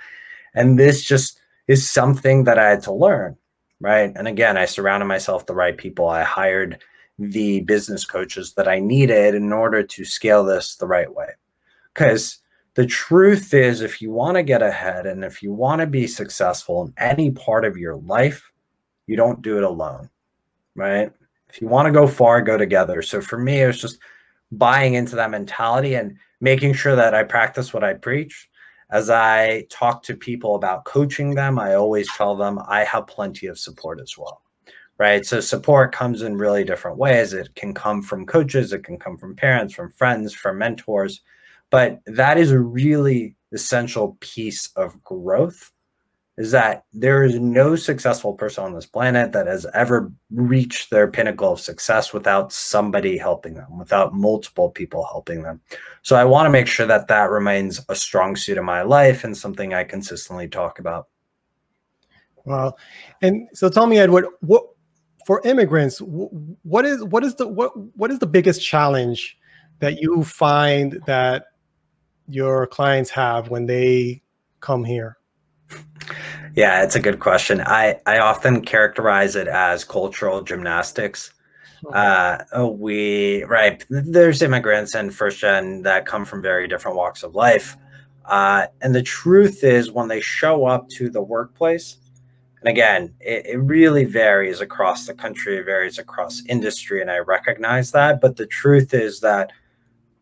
And 0.55 0.77
this 0.77 1.03
just 1.03 1.39
is 1.67 1.89
something 1.89 2.43
that 2.45 2.59
I 2.59 2.69
had 2.69 2.81
to 2.83 2.91
learn 2.91 3.37
right? 3.83 4.13
And 4.15 4.29
again, 4.29 4.57
I 4.57 4.63
surrounded 4.63 5.07
myself 5.07 5.45
the 5.45 5.53
right 5.53 5.77
people. 5.77 6.07
I 6.07 6.23
hired 6.23 6.81
the 7.19 7.59
business 7.61 8.05
coaches 8.05 8.53
that 8.53 8.67
I 8.67 8.79
needed 8.79 9.35
in 9.35 9.51
order 9.51 9.83
to 9.83 10.05
scale 10.05 10.45
this 10.45 10.77
the 10.77 10.87
right 10.87 11.13
way. 11.13 11.27
Because 11.93 12.39
the 12.75 12.85
truth 12.85 13.53
is, 13.53 13.81
if 13.81 14.01
you 14.01 14.09
want 14.09 14.35
to 14.35 14.43
get 14.43 14.63
ahead 14.63 15.05
and 15.05 15.25
if 15.25 15.43
you 15.43 15.51
want 15.53 15.81
to 15.81 15.85
be 15.85 16.07
successful 16.07 16.85
in 16.85 16.93
any 16.97 17.29
part 17.31 17.65
of 17.65 17.77
your 17.77 17.97
life, 17.97 18.49
you 19.05 19.17
don't 19.17 19.41
do 19.41 19.57
it 19.57 19.63
alone, 19.63 20.09
right? 20.75 21.11
If 21.49 21.61
you 21.61 21.67
want 21.67 21.85
to 21.87 21.91
go 21.91 22.07
far, 22.07 22.41
go 22.41 22.57
together. 22.57 23.01
So 23.01 23.19
for 23.19 23.37
me, 23.37 23.61
it 23.61 23.67
was 23.67 23.81
just 23.81 23.99
buying 24.53 24.93
into 24.93 25.17
that 25.17 25.29
mentality 25.29 25.95
and 25.95 26.17
making 26.39 26.73
sure 26.73 26.95
that 26.95 27.13
I 27.13 27.23
practice 27.23 27.73
what 27.73 27.83
I 27.83 27.95
preach. 27.95 28.49
As 28.89 29.09
I 29.09 29.65
talk 29.69 30.03
to 30.03 30.15
people 30.15 30.55
about 30.55 30.85
coaching 30.85 31.35
them, 31.35 31.59
I 31.59 31.73
always 31.75 32.07
tell 32.15 32.35
them 32.35 32.59
I 32.67 32.83
have 32.83 33.07
plenty 33.07 33.47
of 33.47 33.59
support 33.59 33.99
as 33.99 34.17
well 34.17 34.43
right? 35.03 35.25
So 35.25 35.41
support 35.41 35.91
comes 35.91 36.21
in 36.21 36.37
really 36.37 36.63
different 36.63 36.97
ways. 36.97 37.33
It 37.33 37.53
can 37.55 37.73
come 37.73 38.01
from 38.01 38.25
coaches, 38.25 38.71
it 38.71 38.85
can 38.85 38.97
come 38.97 39.17
from 39.17 39.35
parents, 39.35 39.73
from 39.73 39.91
friends, 39.91 40.33
from 40.33 40.59
mentors. 40.59 41.19
But 41.69 41.99
that 42.05 42.37
is 42.37 42.51
a 42.51 42.59
really 42.59 43.35
essential 43.51 44.15
piece 44.21 44.69
of 44.77 45.03
growth 45.03 45.72
is 46.37 46.51
that 46.51 46.85
there 46.93 47.23
is 47.23 47.39
no 47.39 47.75
successful 47.75 48.33
person 48.33 48.63
on 48.63 48.73
this 48.73 48.87
planet 48.87 49.31
that 49.33 49.45
has 49.45 49.67
ever 49.73 50.11
reached 50.31 50.89
their 50.89 51.07
pinnacle 51.07 51.53
of 51.53 51.59
success 51.59 52.11
without 52.11 52.51
somebody 52.51 53.17
helping 53.17 53.53
them, 53.53 53.77
without 53.77 54.15
multiple 54.15 54.71
people 54.71 55.05
helping 55.05 55.43
them. 55.43 55.61
So 56.01 56.15
I 56.15 56.25
want 56.25 56.47
to 56.47 56.49
make 56.49 56.65
sure 56.65 56.87
that 56.87 57.07
that 57.07 57.29
remains 57.29 57.81
a 57.87 57.95
strong 57.95 58.35
suit 58.35 58.57
of 58.57 58.65
my 58.65 58.81
life 58.81 59.23
and 59.23 59.37
something 59.37 59.73
I 59.73 59.83
consistently 59.83 60.47
talk 60.47 60.79
about. 60.79 61.07
Wow. 62.45 62.75
And 63.21 63.47
so 63.53 63.69
tell 63.69 63.85
me, 63.85 63.99
Edward, 63.99 64.25
what 64.41 64.63
for 65.25 65.41
immigrants, 65.45 65.99
what 65.99 66.83
is 66.83 67.03
what 67.03 67.23
is 67.23 67.35
the 67.35 67.47
what 67.47 67.71
what 67.95 68.11
is 68.11 68.19
the 68.19 68.27
biggest 68.27 68.65
challenge 68.65 69.37
that 69.79 70.01
you 70.01 70.23
find 70.23 70.99
that 71.05 71.45
your 72.27 72.67
clients 72.67 73.11
have 73.11 73.49
when 73.49 73.67
they 73.67 74.23
come 74.59 74.83
here? 74.83 75.17
Yeah, 76.55 76.83
it's 76.83 76.95
a 76.95 76.99
good 76.99 77.19
question. 77.19 77.61
I 77.61 77.99
I 78.05 78.19
often 78.19 78.61
characterize 78.61 79.35
it 79.35 79.47
as 79.47 79.83
cultural 79.83 80.41
gymnastics. 80.41 81.31
Uh, 81.91 82.37
we 82.77 83.43
right 83.43 83.83
there's 83.89 84.41
immigrants 84.41 84.95
and 84.95 85.13
first 85.13 85.39
gen 85.39 85.81
that 85.81 86.05
come 86.05 86.23
from 86.23 86.41
very 86.41 86.67
different 86.67 86.95
walks 86.95 87.23
of 87.23 87.35
life, 87.35 87.75
uh, 88.25 88.67
and 88.81 88.95
the 88.95 89.03
truth 89.03 89.63
is 89.63 89.91
when 89.91 90.07
they 90.07 90.21
show 90.21 90.65
up 90.65 90.87
to 90.89 91.09
the 91.09 91.21
workplace, 91.21 91.97
and 92.61 92.69
again, 92.69 93.13
it, 93.19 93.45
it 93.47 93.57
really 93.57 94.05
varies 94.05 94.61
across 94.61 95.07
the 95.07 95.13
country, 95.13 95.57
it 95.57 95.65
varies 95.65 95.99
across 95.99 96.41
industry, 96.47 97.01
and 97.01 97.11
I 97.11 97.17
recognize 97.17 97.91
that. 97.91 98.21
But 98.21 98.37
the 98.37 98.47
truth 98.47 98.93
is 98.93 99.19
that 99.19 99.51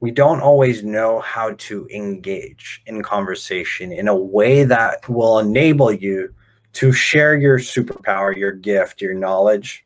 we 0.02 0.10
don't 0.12 0.42
always 0.42 0.84
know 0.84 1.20
how 1.20 1.54
to 1.60 1.88
engage 1.94 2.82
in 2.88 3.04
conversation 3.04 3.92
in 3.92 4.08
a 4.08 4.16
way 4.16 4.64
that 4.64 5.08
will 5.08 5.38
enable 5.38 5.92
you 5.92 6.34
to 6.74 6.92
share 6.92 7.38
your 7.38 7.60
superpower, 7.60 8.36
your 8.36 8.52
gift, 8.52 9.00
your 9.00 9.14
knowledge, 9.14 9.86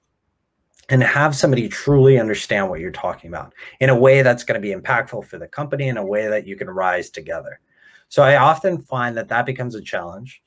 and 0.88 1.04
have 1.04 1.36
somebody 1.36 1.68
truly 1.68 2.18
understand 2.18 2.70
what 2.70 2.80
you're 2.80 2.92
talking 2.92 3.28
about 3.30 3.54
in 3.82 3.90
a 3.90 4.00
way 4.00 4.22
that's 4.22 4.46
going 4.46 4.60
to 4.60 4.66
be 4.66 4.74
impactful 4.74 5.26
for 5.26 5.38
the 5.38 5.48
company, 5.48 5.90
in 5.90 5.98
a 5.98 6.06
way 6.06 6.28
that 6.28 6.48
you 6.48 6.56
can 6.56 6.70
rise 6.70 7.10
together. 7.10 7.60
So 8.08 8.24
I 8.24 8.38
often 8.38 8.78
find 8.78 9.18
that 9.18 9.28
that 9.30 9.46
becomes 9.46 9.76
a 9.76 9.82
challenge 9.82 10.42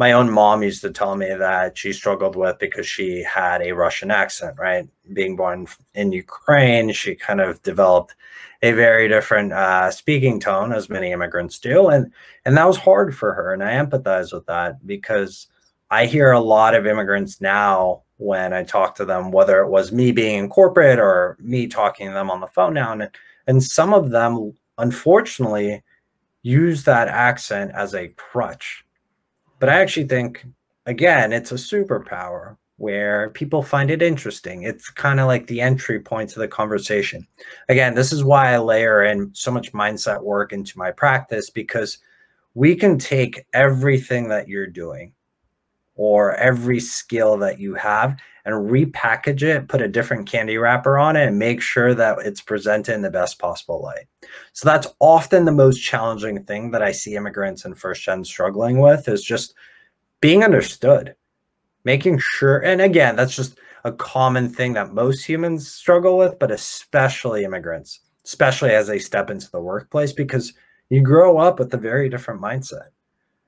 my 0.00 0.12
own 0.12 0.30
mom 0.30 0.62
used 0.62 0.80
to 0.80 0.90
tell 0.90 1.14
me 1.14 1.28
that 1.28 1.76
she 1.76 1.92
struggled 1.92 2.34
with 2.34 2.58
because 2.58 2.86
she 2.86 3.22
had 3.22 3.60
a 3.60 3.72
Russian 3.72 4.10
accent, 4.10 4.56
right? 4.58 4.88
Being 5.12 5.36
born 5.36 5.66
in 5.94 6.10
Ukraine, 6.10 6.90
she 6.92 7.14
kind 7.14 7.38
of 7.38 7.62
developed 7.62 8.14
a 8.62 8.72
very 8.72 9.08
different 9.08 9.52
uh, 9.52 9.90
speaking 9.90 10.38
tone, 10.40 10.72
as 10.72 10.90
many 10.90 11.12
immigrants 11.12 11.58
do, 11.58 11.88
and 11.88 12.12
and 12.44 12.56
that 12.56 12.66
was 12.66 12.76
hard 12.76 13.16
for 13.16 13.32
her. 13.34 13.52
And 13.52 13.62
I 13.62 13.72
empathize 13.72 14.32
with 14.32 14.46
that 14.46 14.86
because 14.86 15.48
I 15.90 16.06
hear 16.06 16.32
a 16.32 16.40
lot 16.40 16.74
of 16.74 16.86
immigrants 16.86 17.40
now 17.40 18.02
when 18.18 18.52
I 18.52 18.64
talk 18.64 18.94
to 18.96 19.04
them, 19.04 19.32
whether 19.32 19.60
it 19.60 19.70
was 19.70 19.92
me 19.92 20.12
being 20.12 20.38
in 20.38 20.48
corporate 20.50 20.98
or 20.98 21.36
me 21.40 21.66
talking 21.66 22.08
to 22.08 22.12
them 22.12 22.30
on 22.30 22.40
the 22.40 22.46
phone 22.48 22.74
now, 22.74 22.92
and 22.92 23.08
and 23.46 23.62
some 23.62 23.94
of 23.94 24.10
them, 24.10 24.54
unfortunately, 24.78 25.82
use 26.42 26.84
that 26.84 27.08
accent 27.08 27.72
as 27.74 27.94
a 27.94 28.08
crutch 28.08 28.84
but 29.60 29.68
I 29.68 29.80
actually 29.80 30.08
think, 30.08 30.44
again, 30.86 31.32
it's 31.32 31.52
a 31.52 31.56
superpower 31.56 32.56
where 32.80 33.28
people 33.30 33.62
find 33.62 33.90
it 33.90 34.00
interesting. 34.00 34.62
It's 34.62 34.88
kind 34.88 35.20
of 35.20 35.26
like 35.26 35.46
the 35.46 35.60
entry 35.60 36.00
point 36.00 36.30
to 36.30 36.38
the 36.38 36.48
conversation. 36.48 37.26
Again, 37.68 37.94
this 37.94 38.10
is 38.10 38.24
why 38.24 38.54
I 38.54 38.56
layer 38.56 39.04
in 39.04 39.30
so 39.34 39.50
much 39.50 39.74
mindset 39.74 40.22
work 40.22 40.54
into 40.54 40.78
my 40.78 40.90
practice 40.90 41.50
because 41.50 41.98
we 42.54 42.74
can 42.74 42.98
take 42.98 43.44
everything 43.52 44.28
that 44.28 44.48
you're 44.48 44.66
doing 44.66 45.12
or 45.94 46.34
every 46.36 46.80
skill 46.80 47.36
that 47.36 47.60
you 47.60 47.74
have 47.74 48.16
and 48.46 48.54
repackage 48.54 49.42
it, 49.42 49.68
put 49.68 49.82
a 49.82 49.86
different 49.86 50.26
candy 50.26 50.56
wrapper 50.56 50.96
on 50.96 51.16
it, 51.16 51.28
and 51.28 51.38
make 51.38 51.60
sure 51.60 51.92
that 51.92 52.16
it's 52.24 52.40
presented 52.40 52.94
in 52.94 53.02
the 53.02 53.10
best 53.10 53.38
possible 53.38 53.82
light. 53.82 54.06
So 54.54 54.66
that's 54.66 54.88
often 55.00 55.44
the 55.44 55.52
most 55.52 55.80
challenging 55.80 56.42
thing 56.44 56.70
that 56.70 56.80
I 56.80 56.92
see 56.92 57.14
immigrants 57.14 57.66
and 57.66 57.76
first 57.76 58.02
gen 58.02 58.24
struggling 58.24 58.78
with 58.78 59.06
is 59.06 59.22
just 59.22 59.52
being 60.22 60.42
understood, 60.42 61.14
making 61.84 62.18
sure. 62.18 62.58
And 62.58 62.80
again, 62.80 63.16
that's 63.16 63.34
just 63.34 63.58
a 63.84 63.92
common 63.92 64.48
thing 64.48 64.74
that 64.74 64.92
most 64.92 65.24
humans 65.24 65.70
struggle 65.70 66.18
with, 66.18 66.38
but 66.38 66.50
especially 66.50 67.44
immigrants, 67.44 68.00
especially 68.24 68.70
as 68.70 68.86
they 68.86 68.98
step 68.98 69.30
into 69.30 69.50
the 69.50 69.60
workplace, 69.60 70.12
because 70.12 70.52
you 70.90 71.00
grow 71.02 71.38
up 71.38 71.58
with 71.58 71.72
a 71.72 71.78
very 71.78 72.08
different 72.08 72.40
mindset. 72.40 72.88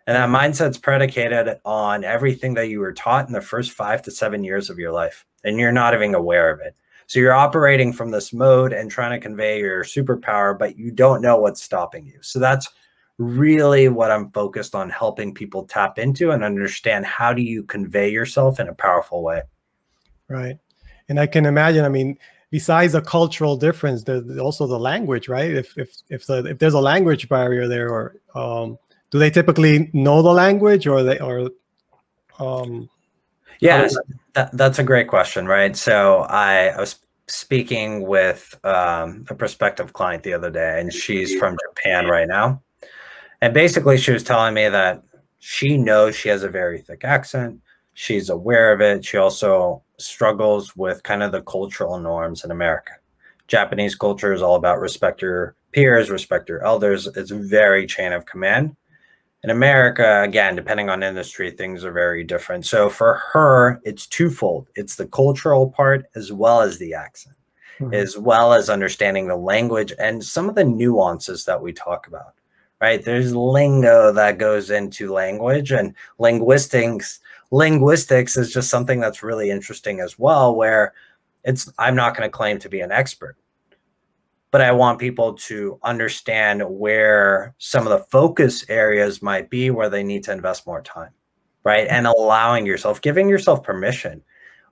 And 0.06 0.16
that 0.16 0.28
mindset's 0.28 0.78
predicated 0.78 1.60
on 1.64 2.02
everything 2.02 2.54
that 2.54 2.68
you 2.68 2.80
were 2.80 2.92
taught 2.92 3.26
in 3.26 3.32
the 3.32 3.40
first 3.40 3.72
five 3.72 4.02
to 4.02 4.10
seven 4.10 4.42
years 4.42 4.68
of 4.68 4.78
your 4.78 4.92
life, 4.92 5.24
and 5.44 5.58
you're 5.58 5.70
not 5.70 5.94
even 5.94 6.14
aware 6.14 6.50
of 6.50 6.60
it. 6.60 6.74
So 7.06 7.20
you're 7.20 7.34
operating 7.34 7.92
from 7.92 8.10
this 8.10 8.32
mode 8.32 8.72
and 8.72 8.90
trying 8.90 9.12
to 9.12 9.20
convey 9.20 9.58
your 9.58 9.84
superpower, 9.84 10.58
but 10.58 10.78
you 10.78 10.90
don't 10.90 11.20
know 11.20 11.36
what's 11.36 11.62
stopping 11.62 12.06
you. 12.06 12.18
So 12.22 12.38
that's 12.38 12.68
really 13.22 13.88
what 13.88 14.11
I'm 14.11 14.30
focused 14.30 14.74
on 14.74 14.90
helping 14.90 15.35
people 15.35 15.64
tap 15.64 15.98
into 15.98 16.30
and 16.30 16.44
understand 16.44 17.06
how 17.06 17.32
do 17.32 17.42
you 17.42 17.62
convey 17.62 18.11
yourself 18.11 18.61
in 18.61 18.68
a 18.68 18.74
powerful 18.74 19.22
way. 19.22 19.42
Right. 20.28 20.58
And 21.08 21.18
I 21.18 21.26
can 21.26 21.46
imagine, 21.46 21.85
I 21.85 21.88
mean, 21.88 22.18
besides 22.50 22.92
the 22.92 23.02
cultural 23.02 23.56
difference, 23.56 24.04
there's 24.04 24.38
also 24.38 24.66
the 24.66 24.78
language, 24.78 25.28
right? 25.28 25.50
If 25.50 25.76
if 25.76 25.96
if 26.08 26.26
the 26.26 26.44
if 26.46 26.58
there's 26.58 26.74
a 26.74 26.80
language 26.80 27.28
barrier 27.28 27.68
there 27.68 27.90
or 27.90 28.16
um 28.35 28.78
do 29.12 29.18
they 29.18 29.30
typically 29.30 29.90
know 29.92 30.22
the 30.22 30.32
language 30.32 30.87
or 30.87 31.04
they 31.04 31.20
or 31.20 31.50
um 32.40 32.88
yes 33.61 33.96
that, 34.32 34.50
that's 34.56 34.80
a 34.80 34.82
great 34.82 35.06
question 35.06 35.46
right 35.46 35.76
so 35.76 36.22
I, 36.22 36.68
I 36.68 36.80
was 36.80 36.96
speaking 37.28 38.06
with 38.06 38.58
um, 38.64 39.24
a 39.28 39.35
prospective 39.35 39.92
client 39.92 40.24
the 40.24 40.32
other 40.32 40.50
day 40.50 40.80
and 40.80 40.92
she's 40.92 41.38
from 41.38 41.56
japan 41.68 42.06
right 42.06 42.26
now 42.26 42.61
and 43.42 43.52
basically 43.52 43.98
she 43.98 44.12
was 44.12 44.22
telling 44.22 44.55
me 44.55 44.68
that 44.68 45.02
she 45.40 45.76
knows 45.76 46.16
she 46.16 46.31
has 46.31 46.42
a 46.42 46.48
very 46.48 46.81
thick 46.81 47.05
accent 47.05 47.61
she's 47.92 48.31
aware 48.31 48.72
of 48.72 48.81
it 48.81 49.05
she 49.05 49.18
also 49.18 49.83
struggles 49.98 50.74
with 50.74 51.02
kind 51.02 51.22
of 51.22 51.33
the 51.33 51.42
cultural 51.42 51.98
norms 51.98 52.44
in 52.44 52.50
america 52.50 52.92
japanese 53.48 53.94
culture 53.94 54.33
is 54.33 54.40
all 54.40 54.55
about 54.55 54.81
respect 54.81 55.20
your 55.20 55.55
peers 55.72 56.09
respect 56.09 56.48
your 56.48 56.64
elders 56.64 57.07
it's 57.09 57.31
very 57.31 57.87
chain 57.87 58.12
of 58.12 58.24
command 58.24 58.74
in 59.44 59.50
America, 59.50 60.22
again, 60.22 60.55
depending 60.55 60.88
on 60.88 61.02
industry, 61.02 61.50
things 61.50 61.85
are 61.85 61.90
very 61.90 62.22
different. 62.22 62.64
So 62.64 62.88
for 62.88 63.14
her, 63.33 63.81
it's 63.85 64.07
twofold 64.07 64.68
it's 64.76 64.94
the 64.94 65.07
cultural 65.07 65.68
part 65.68 66.07
as 66.14 66.33
well 66.33 66.61
as 66.61 66.78
the 66.78 66.94
accent, 66.94 67.35
mm-hmm. 67.81 67.92
as 67.92 68.16
well 68.16 68.52
as 68.52 68.70
understanding 68.70 69.26
the 69.26 69.37
language 69.37 69.92
and 69.98 70.22
some 70.22 70.48
of 70.48 70.55
the 70.55 70.64
nuances 70.64 71.44
that 71.46 71.61
we 71.61 71.72
talk 71.72 72.07
about. 72.07 72.35
Right? 72.82 73.02
There's 73.02 73.34
lingo 73.34 74.12
that 74.12 74.38
goes 74.38 74.70
into 74.70 75.12
language 75.12 75.72
and 75.72 75.94
linguistics. 76.18 77.20
Linguistics 77.50 78.36
is 78.36 78.52
just 78.52 78.68
something 78.68 79.00
that's 79.00 79.22
really 79.22 79.50
interesting 79.50 80.00
as 80.00 80.18
well, 80.18 80.54
where 80.54 80.92
it's 81.44 81.72
I'm 81.78 81.96
not 81.96 82.14
going 82.14 82.28
to 82.28 82.36
claim 82.36 82.58
to 82.58 82.68
be 82.68 82.80
an 82.80 82.92
expert 82.92 83.36
but 84.52 84.60
I 84.60 84.70
want 84.70 85.00
people 85.00 85.32
to 85.32 85.80
understand 85.82 86.62
where 86.62 87.54
some 87.56 87.86
of 87.86 87.90
the 87.90 88.06
focus 88.10 88.64
areas 88.68 89.22
might 89.22 89.48
be 89.48 89.70
where 89.70 89.88
they 89.88 90.04
need 90.04 90.22
to 90.24 90.32
invest 90.32 90.66
more 90.66 90.82
time, 90.82 91.10
right? 91.64 91.88
And 91.88 92.06
allowing 92.06 92.66
yourself, 92.66 93.00
giving 93.00 93.30
yourself 93.30 93.64
permission. 93.64 94.22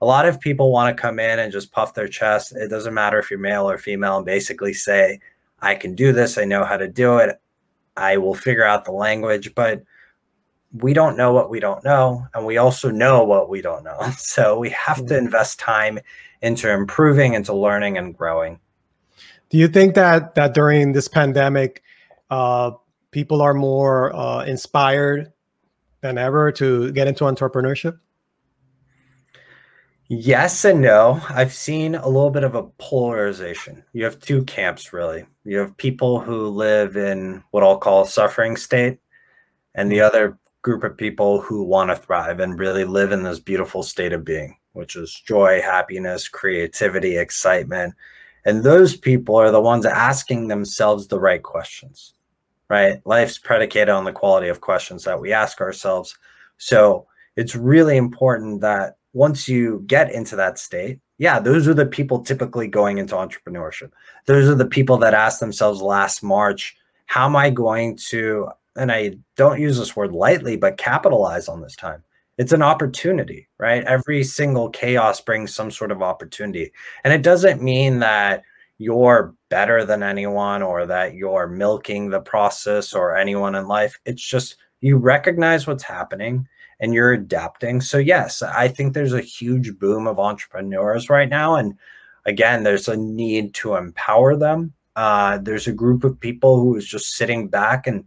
A 0.01 0.05
lot 0.05 0.27
of 0.27 0.39
people 0.39 0.71
want 0.71 0.95
to 0.95 1.01
come 1.01 1.19
in 1.19 1.39
and 1.39 1.51
just 1.51 1.71
puff 1.71 1.95
their 1.95 2.07
chest. 2.07 2.55
It 2.55 2.69
doesn't 2.69 2.93
matter 2.93 3.17
if 3.17 3.31
you're 3.31 3.39
male 3.39 3.67
or 3.67 3.79
female 3.79 4.17
and 4.17 4.25
basically 4.25 4.73
say, 4.73 5.19
I 5.63 5.73
can 5.73 5.95
do 5.95 6.13
this. 6.13 6.37
I 6.37 6.45
know 6.45 6.63
how 6.63 6.77
to 6.77 6.87
do 6.87 7.17
it. 7.17 7.41
I 7.97 8.17
will 8.17 8.33
figure 8.33 8.65
out 8.65 8.85
the 8.85 8.91
language. 8.91 9.53
But 9.55 9.83
we 10.73 10.93
don't 10.93 11.17
know 11.17 11.33
what 11.33 11.49
we 11.49 11.59
don't 11.59 11.83
know, 11.83 12.27
and 12.33 12.45
we 12.45 12.57
also 12.57 12.89
know 12.89 13.23
what 13.23 13.49
we 13.49 13.61
don't 13.61 13.83
know. 13.83 13.99
So 14.17 14.57
we 14.57 14.69
have 14.69 14.97
to 14.97 15.03
mm-hmm. 15.03 15.25
invest 15.25 15.59
time 15.59 15.99
into 16.41 16.71
improving, 16.71 17.33
into 17.33 17.53
learning 17.53 17.97
and 17.97 18.17
growing. 18.17 18.59
Do 19.49 19.57
you 19.57 19.67
think 19.67 19.95
that 19.95 20.35
that 20.35 20.53
during 20.53 20.93
this 20.93 21.07
pandemic, 21.07 21.83
uh, 22.29 22.71
people 23.11 23.41
are 23.41 23.53
more 23.53 24.15
uh, 24.15 24.45
inspired 24.45 25.33
than 25.99 26.17
ever 26.17 26.51
to 26.53 26.91
get 26.93 27.07
into 27.07 27.25
entrepreneurship? 27.25 27.99
Yes 30.13 30.65
and 30.65 30.81
no. 30.81 31.21
I've 31.29 31.53
seen 31.53 31.95
a 31.95 32.05
little 32.05 32.31
bit 32.31 32.43
of 32.43 32.53
a 32.53 32.63
polarization. 32.63 33.81
You 33.93 34.03
have 34.03 34.19
two 34.19 34.43
camps, 34.43 34.91
really. 34.91 35.25
You 35.45 35.59
have 35.59 35.77
people 35.77 36.19
who 36.19 36.49
live 36.49 36.97
in 36.97 37.41
what 37.51 37.63
I'll 37.63 37.77
call 37.77 38.03
suffering 38.03 38.57
state, 38.57 38.99
and 39.73 39.89
the 39.89 40.01
other 40.01 40.37
group 40.63 40.83
of 40.83 40.97
people 40.97 41.39
who 41.39 41.63
want 41.63 41.91
to 41.91 41.95
thrive 41.95 42.41
and 42.41 42.59
really 42.59 42.83
live 42.83 43.13
in 43.13 43.23
this 43.23 43.39
beautiful 43.39 43.83
state 43.83 44.11
of 44.11 44.25
being, 44.25 44.57
which 44.73 44.97
is 44.97 45.17
joy, 45.25 45.61
happiness, 45.61 46.27
creativity, 46.27 47.15
excitement. 47.15 47.95
And 48.43 48.65
those 48.65 48.97
people 48.97 49.37
are 49.37 49.49
the 49.49 49.61
ones 49.61 49.85
asking 49.85 50.49
themselves 50.49 51.07
the 51.07 51.21
right 51.21 51.41
questions, 51.41 52.15
right? 52.67 52.99
Life's 53.05 53.37
predicated 53.37 53.87
on 53.87 54.03
the 54.03 54.11
quality 54.11 54.49
of 54.49 54.59
questions 54.59 55.05
that 55.05 55.21
we 55.21 55.31
ask 55.31 55.61
ourselves. 55.61 56.17
So 56.57 57.07
it's 57.37 57.55
really 57.55 57.95
important 57.95 58.59
that 58.59 58.97
once 59.13 59.47
you 59.47 59.83
get 59.87 60.11
into 60.11 60.35
that 60.35 60.57
state, 60.57 60.99
yeah, 61.17 61.39
those 61.39 61.67
are 61.67 61.73
the 61.73 61.85
people 61.85 62.23
typically 62.23 62.67
going 62.67 62.97
into 62.97 63.15
entrepreneurship. 63.15 63.91
Those 64.25 64.49
are 64.49 64.55
the 64.55 64.65
people 64.65 64.97
that 64.97 65.13
asked 65.13 65.39
themselves 65.39 65.81
last 65.81 66.23
March, 66.23 66.75
how 67.05 67.25
am 67.25 67.35
I 67.35 67.49
going 67.49 67.97
to, 68.09 68.49
and 68.75 68.91
I 68.91 69.17
don't 69.35 69.59
use 69.59 69.77
this 69.77 69.95
word 69.95 70.13
lightly, 70.13 70.55
but 70.55 70.77
capitalize 70.77 71.47
on 71.47 71.61
this 71.61 71.75
time? 71.75 72.03
It's 72.37 72.53
an 72.53 72.63
opportunity, 72.63 73.49
right? 73.59 73.83
Every 73.83 74.23
single 74.23 74.69
chaos 74.69 75.21
brings 75.21 75.53
some 75.53 75.69
sort 75.69 75.91
of 75.91 76.01
opportunity. 76.01 76.71
And 77.03 77.13
it 77.13 77.21
doesn't 77.21 77.61
mean 77.61 77.99
that 77.99 78.43
you're 78.77 79.35
better 79.49 79.85
than 79.85 80.01
anyone 80.01 80.63
or 80.63 80.87
that 80.87 81.13
you're 81.13 81.47
milking 81.47 82.09
the 82.09 82.21
process 82.21 82.93
or 82.93 83.15
anyone 83.15 83.53
in 83.53 83.67
life. 83.67 83.99
It's 84.05 84.25
just 84.25 84.55
you 84.79 84.97
recognize 84.97 85.67
what's 85.67 85.83
happening 85.83 86.47
and 86.81 86.93
you're 86.93 87.13
adapting. 87.13 87.79
So 87.79 87.97
yes, 87.97 88.41
I 88.41 88.67
think 88.67 88.93
there's 88.93 89.13
a 89.13 89.21
huge 89.21 89.79
boom 89.79 90.07
of 90.07 90.19
entrepreneurs 90.19 91.09
right 91.09 91.29
now, 91.29 91.55
and 91.55 91.75
again, 92.25 92.63
there's 92.63 92.89
a 92.89 92.97
need 92.97 93.53
to 93.55 93.75
empower 93.75 94.35
them. 94.35 94.73
Uh, 94.97 95.37
there's 95.37 95.67
a 95.67 95.71
group 95.71 96.03
of 96.03 96.19
people 96.19 96.59
who 96.59 96.75
is 96.75 96.85
just 96.85 97.11
sitting 97.11 97.47
back 97.47 97.87
and 97.87 98.03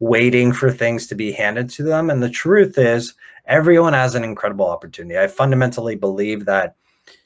waiting 0.00 0.52
for 0.52 0.70
things 0.70 1.06
to 1.06 1.14
be 1.14 1.32
handed 1.32 1.70
to 1.70 1.82
them. 1.82 2.10
And 2.10 2.22
the 2.22 2.28
truth 2.28 2.76
is, 2.76 3.14
everyone 3.46 3.94
has 3.94 4.14
an 4.14 4.24
incredible 4.24 4.68
opportunity. 4.68 5.18
I 5.18 5.28
fundamentally 5.28 5.96
believe 5.96 6.44
that 6.44 6.76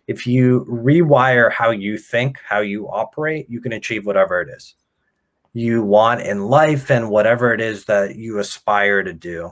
if 0.07 0.27
you 0.27 0.65
rewire 0.71 1.51
how 1.51 1.71
you 1.71 1.99
think, 1.99 2.39
how 2.49 2.61
you 2.61 2.89
operate, 2.89 3.51
you 3.51 3.61
can 3.61 3.73
achieve 3.73 4.07
whatever 4.07 4.41
it 4.41 4.49
is 4.49 4.77
you 5.53 5.83
want 5.83 6.21
in 6.21 6.47
life 6.47 6.91
and 6.91 7.11
whatever 7.11 7.53
it 7.53 7.61
is 7.61 7.85
that 7.87 8.17
you 8.17 8.39
aspire 8.39 9.03
to 9.03 9.13
do. 9.13 9.51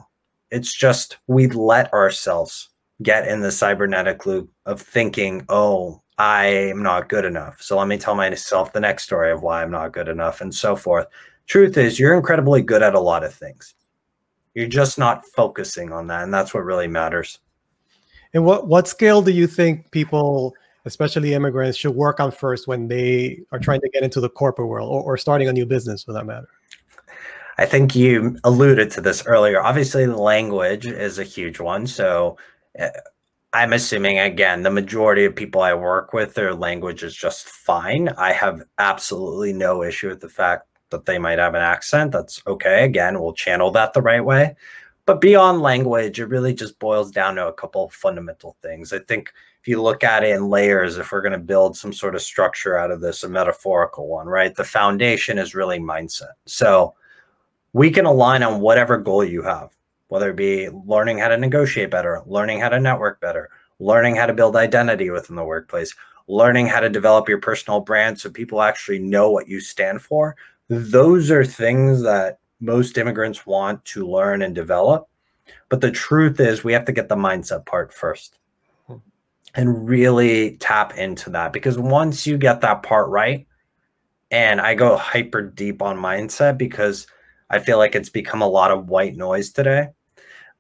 It's 0.51 0.75
just 0.75 1.19
we 1.27 1.47
let 1.49 1.93
ourselves 1.93 2.71
get 3.03 3.29
in 3.29 3.41
the 3.41 3.53
cybernetic 3.53 4.27
loop 4.27 4.51
of 4.67 4.81
thinking, 4.81 5.45
oh, 5.49 6.03
I 6.19 6.47
am 6.47 6.83
not 6.83 7.09
good 7.09 7.25
enough. 7.25 7.63
So 7.63 7.79
let 7.79 7.87
me 7.87 7.97
tell 7.97 8.15
myself 8.15 8.73
the 8.73 8.81
next 8.81 9.05
story 9.05 9.31
of 9.31 9.43
why 9.43 9.63
I'm 9.63 9.71
not 9.71 9.93
good 9.93 10.09
enough 10.09 10.41
and 10.41 10.53
so 10.53 10.75
forth. 10.75 11.07
Truth 11.47 11.77
is, 11.77 11.99
you're 11.99 12.15
incredibly 12.15 12.61
good 12.61 12.83
at 12.83 12.95
a 12.95 13.01
lot 13.01 13.23
of 13.23 13.33
things. 13.33 13.75
You're 14.55 14.67
just 14.67 14.99
not 14.99 15.25
focusing 15.25 15.93
on 15.93 16.09
that. 16.09 16.25
And 16.25 16.35
that's 16.35 16.53
what 16.53 16.65
really 16.65 16.89
matters. 16.89 17.39
And 18.35 18.45
what, 18.45 18.67
what 18.67 18.89
skill 18.89 19.23
do 19.23 19.31
you 19.31 19.47
think 19.47 19.91
people, 19.93 20.55
especially 20.85 21.35
immigrants, 21.35 21.79
should 21.79 21.95
work 21.95 22.19
on 22.19 22.33
first 22.33 22.67
when 22.67 22.89
they 22.89 23.41
are 23.53 23.59
trying 23.61 23.81
to 23.81 23.89
get 23.91 24.03
into 24.03 24.21
the 24.21 24.29
corporate 24.29 24.69
world 24.69 24.91
or, 24.91 25.03
or 25.03 25.17
starting 25.17 25.49
a 25.49 25.53
new 25.53 25.65
business 25.65 26.03
for 26.03 26.13
that 26.13 26.27
matter? 26.27 26.49
I 27.59 27.67
think 27.67 27.95
you 27.95 28.39
alluded 28.45 28.91
to 28.93 29.01
this 29.01 29.27
earlier. 29.27 29.61
Obviously, 29.61 30.07
language 30.07 30.87
is 30.87 31.19
a 31.19 31.25
huge 31.25 31.59
one. 31.59 31.87
So 31.87 32.39
uh, 32.79 32.89
I'm 33.53 33.73
assuming, 33.73 34.21
again, 34.21 34.63
the 34.63 34.71
majority 34.71 35.25
of 35.25 35.35
people 35.35 35.63
I 35.63 35.75
work 35.75 36.13
with, 36.13 36.35
their 36.35 36.55
language 36.55 37.03
is 37.03 37.17
just 37.17 37.49
fine. 37.49 38.11
I 38.11 38.33
have 38.33 38.63
absolutely 38.79 39.53
no 39.53 39.83
issue 39.83 40.09
with 40.09 40.21
the 40.21 40.29
fact 40.29 40.69
that 40.91 41.05
they 41.05 41.19
might 41.19 41.39
have 41.41 41.55
an 41.55 41.63
accent. 41.63 42.13
That's 42.13 42.41
okay. 42.47 42.85
Again, 42.85 43.21
we'll 43.21 43.33
channel 43.33 43.73
that 43.73 43.93
the 43.93 44.03
right 44.03 44.25
way. 44.25 44.55
But 45.05 45.21
beyond 45.21 45.63
language, 45.63 46.21
it 46.21 46.27
really 46.27 46.55
just 46.55 46.79
boils 46.79 47.11
down 47.11 47.37
to 47.37 47.49
a 47.49 47.53
couple 47.53 47.89
fundamental 47.89 48.57
things. 48.63 48.93
I 48.93 48.99
think 49.01 49.33
if 49.61 49.67
you 49.67 49.83
look 49.83 50.05
at 50.05 50.23
it 50.23 50.37
in 50.37 50.49
layers, 50.49 50.99
if 50.99 51.11
we're 51.11 51.23
going 51.23 51.33
to 51.33 51.39
build 51.39 51.77
some 51.77 51.93
sort 51.93 52.15
of 52.15 52.23
structure 52.23 52.77
out 52.77 52.91
of 52.91 53.01
this, 53.01 53.25
a 53.25 53.29
metaphorical 53.29 54.07
one, 54.07 54.27
right? 54.27 54.55
The 54.55 54.65
foundation 54.65 55.39
is 55.39 55.55
really 55.55 55.79
mindset. 55.79 56.35
So, 56.47 56.95
we 57.79 57.93
can 57.93 58.07
align 58.07 58.43
on 58.43 58.61
whatever 58.61 58.99
goal 58.99 59.23
you 59.23 59.41
have, 59.41 59.71
whether 60.09 60.31
it 60.31 60.37
be 60.37 60.69
learning 60.69 61.19
how 61.19 61.29
to 61.29 61.37
negotiate 61.37 61.93
better, 61.93 62.21
learning 62.27 62.59
how 62.59 62.69
to 62.69 62.81
network 62.81 63.21
better, 63.21 63.51
learning 63.79 64.17
how 64.17 64.27
to 64.27 64.35
build 64.35 64.57
identity 64.57 65.11
within 65.11 65.37
the 65.37 65.45
workplace, 65.45 65.95
learning 66.27 66.67
how 66.67 66.81
to 66.81 66.89
develop 66.89 67.29
your 67.29 67.39
personal 67.39 67.79
brand 67.79 68.19
so 68.19 68.29
people 68.29 68.63
actually 68.63 68.99
know 68.99 69.31
what 69.31 69.47
you 69.47 69.61
stand 69.61 70.03
for. 70.03 70.35
Those 70.67 71.31
are 71.31 71.45
things 71.45 72.03
that 72.03 72.41
most 72.59 72.99
immigrants 72.99 73.47
want 73.47 73.85
to 73.85 74.05
learn 74.05 74.43
and 74.43 74.57
develop. 74.57 75.09
But 75.69 75.81
the 75.81 75.93
truth 75.93 76.41
is, 76.41 76.65
we 76.65 76.73
have 76.73 76.85
to 76.87 76.93
get 76.93 77.09
the 77.09 77.15
mindset 77.15 77.65
part 77.65 77.95
first 77.95 78.41
and 79.55 79.89
really 79.89 80.57
tap 80.57 80.99
into 80.99 81.31
that 81.31 81.53
because 81.53 81.79
once 81.79 82.27
you 82.27 82.39
get 82.39 82.61
that 82.63 82.83
part 82.83 83.09
right, 83.09 83.47
and 84.33 84.61
I 84.61 84.75
go 84.75 84.97
hyper 84.97 85.43
deep 85.43 85.81
on 85.81 85.97
mindset 85.97 86.59
because 86.59 87.07
I 87.51 87.59
feel 87.59 87.79
like 87.79 87.95
it's 87.95 88.11
become 88.11 88.43
a 88.43 88.49
lot 88.49 88.71
of 88.71 88.89
white 88.89 89.17
noise 89.17 89.51
today. 89.51 89.89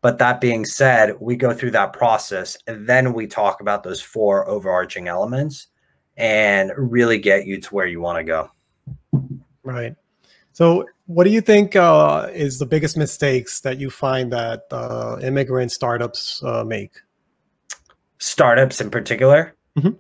But 0.01 0.18
that 0.18 0.40
being 0.40 0.64
said, 0.64 1.16
we 1.20 1.37
go 1.37 1.53
through 1.53 1.72
that 1.72 1.92
process 1.92 2.57
and 2.66 2.87
then 2.87 3.12
we 3.12 3.27
talk 3.27 3.61
about 3.61 3.83
those 3.83 4.01
four 4.01 4.48
overarching 4.48 5.09
elements 5.09 5.66
and 6.16 6.72
really 6.77 7.18
get 7.18 7.46
you 7.46 7.61
to 7.61 7.74
where 7.74 7.87
you 7.87 8.01
want 8.01 8.18
to 8.18 8.24
go. 8.24 8.51
Right. 9.62 9.94
So, 10.53 10.87
what 11.07 11.24
do 11.24 11.31
you 11.31 11.40
think 11.40 11.77
uh, 11.77 12.29
is 12.33 12.59
the 12.59 12.66
biggest 12.66 12.96
mistakes 12.96 13.61
that 13.61 13.79
you 13.79 13.90
find 13.90 14.33
that 14.33 14.64
uh, 14.70 15.18
immigrant 15.22 15.72
startups 15.72 16.42
uh, 16.44 16.64
make? 16.64 16.92
Startups 18.18 18.81
in 18.81 18.90
particular? 18.90 19.55
Mm-hmm. 19.79 19.90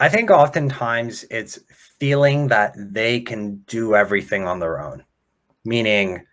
I 0.00 0.08
think 0.08 0.30
oftentimes 0.30 1.24
it's 1.30 1.58
feeling 1.98 2.48
that 2.48 2.74
they 2.76 3.20
can 3.20 3.56
do 3.66 3.94
everything 3.94 4.46
on 4.46 4.60
their 4.60 4.80
own, 4.80 5.04
meaning, 5.64 6.24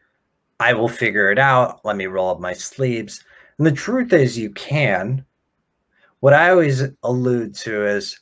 I 0.60 0.74
will 0.74 0.88
figure 0.88 1.32
it 1.32 1.40
out. 1.40 1.84
Let 1.84 1.98
me 1.98 2.06
roll 2.06 2.30
up 2.30 2.40
my 2.40 2.54
sleeves. 2.54 3.24
And 3.58 3.68
the 3.68 3.72
truth 3.72 4.14
is, 4.14 4.38
you 4.38 4.52
can. 4.52 5.26
What 6.22 6.34
I 6.34 6.50
always 6.50 6.84
allude 7.04 7.56
to 7.56 7.86
is 7.86 8.20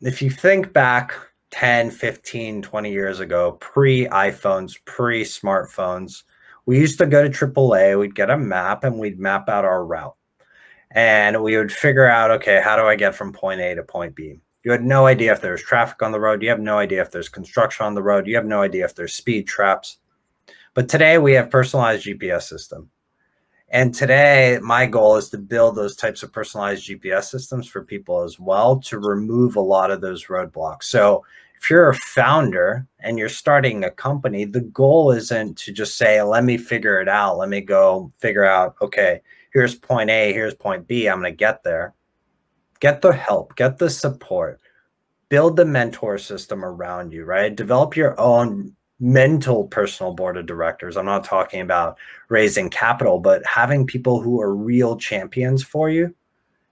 if 0.00 0.20
you 0.20 0.30
think 0.30 0.72
back 0.72 1.12
10, 1.50 1.90
15, 1.90 2.62
20 2.62 2.92
years 2.92 3.20
ago, 3.20 3.52
pre 3.60 4.06
iPhones, 4.06 4.74
pre 4.84 5.24
smartphones, 5.24 6.24
we 6.66 6.78
used 6.78 6.98
to 6.98 7.06
go 7.06 7.26
to 7.26 7.28
AAA, 7.28 7.98
we'd 7.98 8.14
get 8.14 8.30
a 8.30 8.36
map 8.36 8.84
and 8.84 8.98
we'd 8.98 9.18
map 9.18 9.48
out 9.48 9.64
our 9.64 9.84
route. 9.84 10.16
And 10.92 11.42
we 11.42 11.56
would 11.56 11.72
figure 11.72 12.06
out, 12.06 12.30
okay, 12.32 12.60
how 12.62 12.76
do 12.76 12.82
I 12.82 12.96
get 12.96 13.14
from 13.14 13.32
point 13.32 13.60
A 13.60 13.74
to 13.76 13.82
point 13.82 14.14
B? 14.14 14.40
You 14.62 14.72
had 14.72 14.84
no 14.84 15.06
idea 15.06 15.32
if 15.32 15.40
there's 15.40 15.62
traffic 15.62 16.02
on 16.02 16.12
the 16.12 16.20
road. 16.20 16.42
You 16.42 16.50
have 16.50 16.60
no 16.60 16.78
idea 16.78 17.00
if 17.00 17.10
there's 17.10 17.28
construction 17.28 17.86
on 17.86 17.94
the 17.94 18.02
road. 18.02 18.26
You 18.26 18.36
have 18.36 18.44
no 18.44 18.60
idea 18.60 18.84
if 18.84 18.94
there's 18.94 19.14
speed 19.14 19.46
traps. 19.46 19.98
But 20.74 20.88
today 20.88 21.18
we 21.18 21.32
have 21.32 21.50
personalized 21.50 22.06
GPS 22.06 22.42
system. 22.42 22.90
And 23.70 23.94
today 23.94 24.58
my 24.60 24.86
goal 24.86 25.16
is 25.16 25.30
to 25.30 25.38
build 25.38 25.76
those 25.76 25.96
types 25.96 26.22
of 26.22 26.32
personalized 26.32 26.88
GPS 26.88 27.24
systems 27.24 27.68
for 27.68 27.84
people 27.84 28.22
as 28.22 28.38
well 28.38 28.80
to 28.80 28.98
remove 28.98 29.56
a 29.56 29.60
lot 29.60 29.90
of 29.90 30.00
those 30.00 30.26
roadblocks. 30.26 30.84
So 30.84 31.24
if 31.56 31.70
you're 31.70 31.90
a 31.90 31.94
founder 31.94 32.86
and 32.98 33.18
you're 33.18 33.28
starting 33.28 33.84
a 33.84 33.90
company, 33.90 34.44
the 34.44 34.60
goal 34.60 35.10
isn't 35.10 35.56
to 35.58 35.72
just 35.72 35.96
say, 35.96 36.20
let 36.22 36.44
me 36.44 36.58
figure 36.58 37.00
it 37.00 37.08
out. 37.08 37.38
Let 37.38 37.48
me 37.48 37.60
go 37.60 38.12
figure 38.18 38.44
out, 38.44 38.76
okay, 38.82 39.20
here's 39.52 39.74
point 39.74 40.10
A, 40.10 40.32
here's 40.32 40.54
point 40.54 40.86
B. 40.86 41.06
I'm 41.06 41.20
going 41.20 41.32
to 41.32 41.36
get 41.36 41.62
there 41.62 41.94
get 42.80 43.02
the 43.02 43.12
help, 43.12 43.54
get 43.56 43.78
the 43.78 43.90
support, 43.90 44.60
build 45.28 45.56
the 45.56 45.64
mentor 45.64 46.18
system 46.18 46.64
around 46.64 47.12
you, 47.12 47.24
right? 47.24 47.54
Develop 47.54 47.96
your 47.96 48.18
own 48.20 48.74
mental 48.98 49.64
personal 49.68 50.12
board 50.12 50.36
of 50.36 50.46
directors. 50.46 50.96
I'm 50.96 51.06
not 51.06 51.24
talking 51.24 51.60
about 51.60 51.96
raising 52.28 52.68
capital, 52.68 53.18
but 53.18 53.42
having 53.46 53.86
people 53.86 54.20
who 54.20 54.40
are 54.40 54.54
real 54.54 54.96
champions 54.96 55.62
for 55.62 55.88
you 55.88 56.14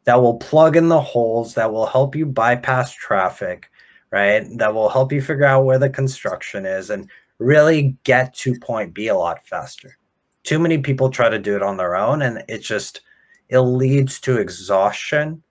that 0.04 0.20
will 0.20 0.36
plug 0.36 0.76
in 0.76 0.88
the 0.88 1.00
holes, 1.00 1.54
that 1.54 1.72
will 1.72 1.86
help 1.86 2.14
you 2.14 2.26
bypass 2.26 2.92
traffic, 2.92 3.70
right? 4.10 4.46
That 4.58 4.74
will 4.74 4.88
help 4.88 5.12
you 5.12 5.22
figure 5.22 5.44
out 5.44 5.64
where 5.64 5.78
the 5.78 5.90
construction 5.90 6.66
is 6.66 6.90
and 6.90 7.08
really 7.38 7.96
get 8.04 8.34
to 8.34 8.58
point 8.58 8.94
B 8.94 9.08
a 9.08 9.14
lot 9.14 9.46
faster. 9.46 9.96
Too 10.44 10.58
many 10.58 10.78
people 10.78 11.10
try 11.10 11.28
to 11.28 11.38
do 11.38 11.56
it 11.56 11.62
on 11.62 11.76
their 11.76 11.94
own, 11.94 12.22
and 12.22 12.42
it 12.48 12.58
just 12.58 13.02
it 13.48 13.60
leads 13.60 14.20
to 14.20 14.38
exhaustion, 14.38 15.42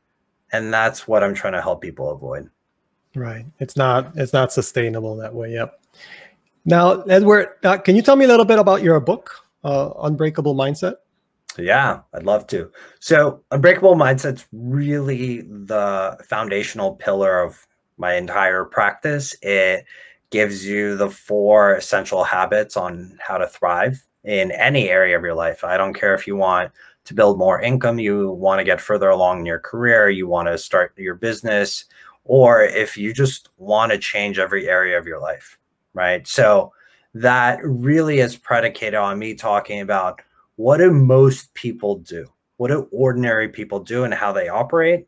and 0.52 0.74
that's 0.74 1.08
what 1.08 1.24
I'm 1.24 1.34
trying 1.34 1.54
to 1.54 1.62
help 1.62 1.82
people 1.82 2.12
avoid. 2.12 2.50
Right. 3.16 3.46
It's 3.60 3.76
not 3.76 4.12
it's 4.16 4.34
not 4.34 4.54
sustainable 4.54 5.16
that 5.18 5.34
way. 5.34 5.54
Yep. 5.54 5.80
Now, 6.66 7.02
Edward, 7.04 7.50
uh, 7.64 7.78
can 7.78 7.96
you 7.96 8.02
tell 8.02 8.18
me 8.18 8.26
a 8.26 8.28
little 8.28 8.46
bit 8.46 8.60
about 8.60 8.84
your 8.84 9.00
book, 9.00 9.32
uh, 9.64 9.92
Unbreakable 10.02 10.54
Mindset? 10.54 10.96
Yeah, 11.58 12.02
I'd 12.14 12.24
love 12.24 12.46
to. 12.48 12.70
So, 13.00 13.42
Unbreakable 13.52 13.96
Mindset's 13.96 14.46
really 14.52 15.42
the 15.42 16.18
foundational 16.28 16.96
pillar 16.96 17.40
of 17.40 17.66
my 17.98 18.16
entire 18.16 18.66
practice. 18.66 19.34
It 19.42 19.86
gives 20.30 20.66
you 20.66 20.98
the 20.98 21.10
four 21.10 21.76
essential 21.76 22.24
habits 22.26 22.76
on 22.76 23.18
how 23.26 23.38
to 23.38 23.48
thrive 23.48 24.04
in 24.26 24.52
any 24.52 24.90
area 24.90 25.18
of 25.18 25.24
your 25.24 25.34
life. 25.34 25.64
I 25.64 25.78
don't 25.78 25.94
care 25.94 26.14
if 26.14 26.28
you 26.28 26.36
want 26.36 26.72
to 27.08 27.14
build 27.14 27.38
more 27.38 27.62
income, 27.62 28.00
you 28.00 28.32
want 28.32 28.60
to 28.60 28.66
get 28.66 28.82
further 28.82 29.10
along 29.10 29.40
in 29.40 29.46
your 29.46 29.60
career, 29.60 30.10
you 30.10 30.28
want 30.28 30.50
to 30.50 30.58
start 30.58 30.94
your 30.98 31.16
business, 31.16 31.86
or 32.26 32.64
if 32.64 32.98
you 32.98 33.14
just 33.14 33.50
want 33.58 33.94
to 33.94 33.98
change 33.98 34.38
every 34.38 34.68
area 34.68 35.00
of 35.00 35.08
your 35.08 35.20
life, 35.20 35.58
right? 35.94 36.28
So 36.28 36.74
that 37.14 37.60
really 37.64 38.20
is 38.20 38.36
predicated 38.36 38.96
on 38.96 39.18
me 39.18 39.36
talking 39.36 39.80
about 39.80 40.22
what 40.58 40.78
do 40.78 40.92
most 40.92 41.54
people 41.54 41.96
do? 42.00 42.28
What 42.58 42.68
do 42.68 42.90
ordinary 42.92 43.48
people 43.48 43.80
do 43.80 44.04
and 44.04 44.14
how 44.14 44.34
they 44.34 44.50
operate? 44.50 45.06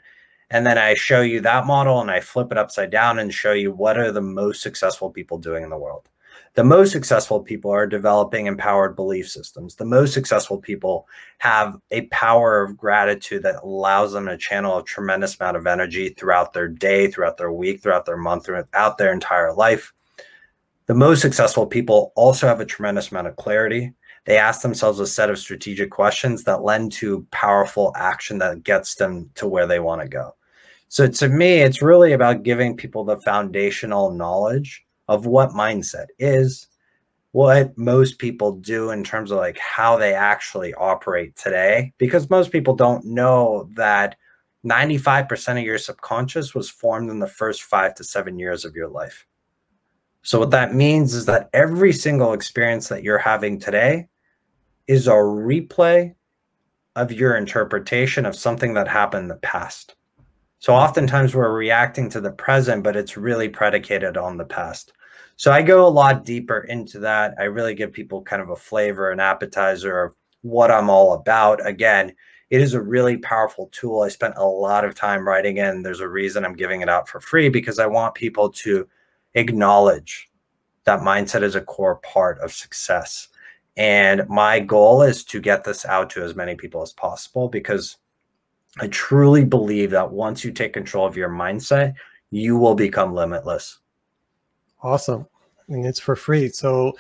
And 0.51 0.65
then 0.65 0.77
I 0.77 0.93
show 0.93 1.21
you 1.21 1.41
that 1.41 1.65
model 1.65 1.99
and 1.99 2.09
I 2.09 2.21
flip 2.21 2.51
it 2.51 2.57
upside 2.57 2.91
down 2.91 3.19
and 3.19 3.33
show 3.33 3.51
you 3.51 3.73
what 3.73 3.97
are 3.97 4.11
the 4.11 4.21
most 4.21 4.61
successful 4.61 5.09
people 5.09 5.37
doing 5.37 5.63
in 5.63 5.69
the 5.69 5.77
world. 5.77 6.07
The 6.59 6.65
most 6.65 6.91
successful 6.91 7.39
people 7.39 7.71
are 7.71 7.87
developing 7.87 8.47
empowered 8.47 8.93
belief 8.93 9.29
systems. 9.29 9.75
The 9.75 9.85
most 9.85 10.13
successful 10.13 10.57
people 10.57 11.07
have 11.37 11.79
a 11.89 12.01
power 12.07 12.61
of 12.61 12.75
gratitude 12.75 13.43
that 13.43 13.63
allows 13.63 14.11
them 14.11 14.25
to 14.25 14.35
channel 14.35 14.77
a 14.77 14.83
tremendous 14.83 15.39
amount 15.39 15.55
of 15.55 15.67
energy 15.67 16.09
throughout 16.09 16.51
their 16.51 16.67
day, 16.67 17.07
throughout 17.07 17.37
their 17.37 17.53
week, 17.53 17.81
throughout 17.81 18.05
their 18.05 18.17
month, 18.17 18.45
throughout 18.45 18.97
their 18.97 19.13
entire 19.13 19.53
life. 19.53 19.93
The 20.87 20.95
most 20.95 21.21
successful 21.21 21.65
people 21.65 22.11
also 22.17 22.45
have 22.45 22.59
a 22.59 22.65
tremendous 22.65 23.09
amount 23.09 23.27
of 23.27 23.37
clarity. 23.37 23.93
They 24.25 24.37
ask 24.37 24.61
themselves 24.61 24.99
a 24.99 25.07
set 25.07 25.29
of 25.29 25.39
strategic 25.39 25.91
questions 25.91 26.43
that 26.43 26.61
lend 26.61 26.91
to 26.91 27.25
powerful 27.31 27.93
action 27.95 28.37
that 28.39 28.63
gets 28.63 28.95
them 28.95 29.29
to 29.35 29.47
where 29.47 29.65
they 29.65 29.79
want 29.79 30.01
to 30.01 30.09
go. 30.09 30.35
So 30.89 31.07
to 31.07 31.29
me, 31.29 31.61
it's 31.61 31.81
really 31.81 32.11
about 32.11 32.43
giving 32.43 32.75
people 32.75 33.05
the 33.05 33.21
foundational 33.21 34.11
knowledge 34.11 34.83
of 35.09 35.25
what 35.25 35.49
mindset 35.49 36.05
is, 36.19 36.67
what 37.31 37.75
most 37.75 38.19
people 38.19 38.53
do 38.53 38.91
in 38.91 39.03
terms 39.03 39.31
of 39.31 39.39
like 39.39 39.57
how 39.57 39.97
they 39.97 40.13
actually 40.13 40.73
operate 40.75 41.35
today, 41.35 41.91
because 41.97 42.29
most 42.29 42.51
people 42.51 42.75
don't 42.75 43.03
know 43.03 43.67
that 43.73 44.15
95% 44.63 45.57
of 45.57 45.63
your 45.63 45.79
subconscious 45.79 46.53
was 46.53 46.69
formed 46.69 47.09
in 47.09 47.17
the 47.17 47.27
first 47.27 47.63
five 47.63 47.95
to 47.95 48.03
seven 48.03 48.37
years 48.37 48.65
of 48.65 48.75
your 48.75 48.87
life. 48.87 49.25
So, 50.21 50.37
what 50.37 50.51
that 50.51 50.75
means 50.75 51.15
is 51.15 51.25
that 51.25 51.49
every 51.53 51.91
single 51.91 52.33
experience 52.33 52.87
that 52.89 53.03
you're 53.03 53.17
having 53.17 53.57
today 53.57 54.07
is 54.87 55.07
a 55.07 55.11
replay 55.11 56.13
of 56.95 57.11
your 57.11 57.35
interpretation 57.35 58.27
of 58.27 58.35
something 58.35 58.75
that 58.75 58.87
happened 58.87 59.23
in 59.23 59.27
the 59.29 59.35
past. 59.37 59.95
So 60.59 60.75
oftentimes 60.75 61.33
we're 61.33 61.53
reacting 61.53 62.09
to 62.09 62.19
the 62.19 62.31
present, 62.31 62.83
but 62.83 62.97
it's 62.97 63.15
really 63.15 63.47
predicated 63.47 64.17
on 64.17 64.35
the 64.35 64.45
past. 64.45 64.91
So 65.39 65.53
I 65.53 65.61
go 65.61 65.87
a 65.87 65.87
lot 65.87 66.25
deeper 66.25 66.65
into 66.67 66.99
that. 66.99 67.33
I 67.39 67.43
really 67.43 67.73
give 67.73 67.93
people 67.93 68.21
kind 68.21 68.41
of 68.41 68.49
a 68.49 68.57
flavor, 68.57 69.11
an 69.11 69.21
appetizer 69.21 70.03
of 70.03 70.13
what 70.41 70.69
I'm 70.69 70.89
all 70.89 71.13
about. 71.13 71.65
Again, 71.65 72.13
it 72.49 72.59
is 72.59 72.73
a 72.73 72.81
really 72.81 73.15
powerful 73.15 73.69
tool. 73.71 74.01
I 74.01 74.09
spent 74.09 74.33
a 74.35 74.43
lot 74.43 74.83
of 74.83 74.95
time 74.95 75.25
writing 75.25 75.55
in. 75.55 75.81
There's 75.81 76.01
a 76.01 76.09
reason 76.09 76.43
I'm 76.43 76.57
giving 76.57 76.81
it 76.81 76.89
out 76.89 77.07
for 77.07 77.21
free 77.21 77.47
because 77.47 77.79
I 77.79 77.85
want 77.85 78.15
people 78.15 78.49
to 78.49 78.85
acknowledge 79.35 80.29
that 80.83 80.99
mindset 80.99 81.43
is 81.43 81.55
a 81.55 81.61
core 81.61 82.01
part 82.03 82.37
of 82.39 82.51
success. 82.51 83.29
And 83.77 84.27
my 84.27 84.59
goal 84.59 85.03
is 85.03 85.23
to 85.23 85.39
get 85.39 85.63
this 85.63 85.85
out 85.85 86.09
to 86.09 86.21
as 86.21 86.35
many 86.35 86.55
people 86.55 86.81
as 86.81 86.91
possible 86.91 87.47
because 87.47 87.95
I 88.81 88.87
truly 88.87 89.45
believe 89.45 89.91
that 89.91 90.11
once 90.11 90.43
you 90.43 90.51
take 90.51 90.73
control 90.73 91.07
of 91.07 91.15
your 91.15 91.29
mindset, 91.29 91.93
you 92.29 92.57
will 92.57 92.75
become 92.75 93.13
limitless. 93.13 93.79
Awesome. 94.81 95.27
And 95.67 95.85
it's 95.85 95.99
for 95.99 96.15
free. 96.15 96.47
So, 96.49 96.93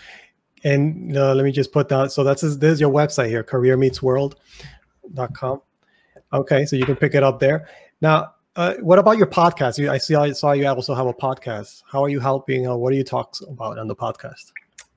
and 0.63 1.17
uh, 1.17 1.33
let 1.33 1.43
me 1.45 1.51
just 1.51 1.71
put 1.71 1.89
that. 1.89 2.11
So 2.11 2.23
that's 2.23 2.41
this 2.41 2.73
is 2.73 2.81
your 2.81 2.91
website 2.91 3.29
here, 3.29 3.43
careermeetsworld.com. 3.43 5.61
Okay. 6.31 6.65
So 6.65 6.75
you 6.75 6.85
can 6.85 6.95
pick 6.95 7.15
it 7.15 7.23
up 7.23 7.39
there. 7.39 7.67
Now, 8.01 8.35
uh, 8.55 8.75
what 8.81 8.99
about 8.99 9.17
your 9.17 9.27
podcast? 9.27 9.89
I 9.89 9.97
see, 9.97 10.15
I 10.15 10.31
saw 10.31 10.51
you 10.51 10.67
also 10.67 10.93
have 10.93 11.07
a 11.07 11.13
podcast. 11.13 11.81
How 11.89 12.03
are 12.03 12.09
you 12.09 12.19
helping? 12.19 12.67
Uh, 12.67 12.75
what 12.75 12.91
do 12.91 12.97
you 12.97 13.03
talk 13.03 13.35
about 13.47 13.79
on 13.79 13.87
the 13.87 13.95
podcast? 13.95 14.51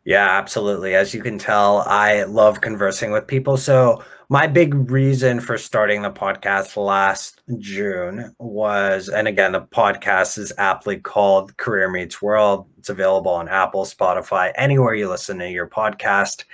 Yeah, 0.05 0.29
absolutely. 0.31 0.95
As 0.97 1.15
you 1.15 1.23
can 1.23 1.39
tell, 1.39 1.79
I 1.87 2.25
love 2.25 2.61
conversing 2.61 3.13
with 3.13 3.27
people. 3.27 3.57
So, 3.57 4.03
my 4.29 4.47
big 4.47 4.91
reason 4.91 5.41
for 5.41 5.59
starting 5.59 6.03
the 6.03 6.11
podcast 6.11 6.77
last 6.77 7.43
June 7.59 8.35
was, 8.39 9.09
and 9.11 9.29
again, 9.29 9.53
the 9.53 9.61
podcast 9.61 10.39
is 10.39 10.53
aptly 10.57 10.97
called 10.97 11.57
Career 11.59 11.91
Meets 11.91 12.23
World. 12.23 12.67
It's 12.79 12.89
available 12.89 13.31
on 13.31 13.49
Apple, 13.49 13.85
Spotify, 13.85 14.51
anywhere 14.57 14.95
you 14.95 15.09
listen 15.09 15.39
to 15.39 15.51
your 15.51 15.69
podcast. 15.69 16.45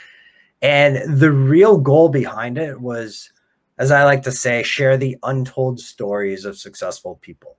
And 0.61 1.21
the 1.21 1.31
real 1.31 1.79
goal 1.79 2.09
behind 2.09 2.59
it 2.59 2.81
was, 2.81 3.33
as 3.79 3.93
I 3.93 4.05
like 4.05 4.25
to 4.25 4.33
say, 4.33 4.63
share 4.65 4.97
the 4.97 5.17
untold 5.23 5.79
stories 5.79 6.45
of 6.45 6.59
successful 6.59 7.19
people 7.23 7.57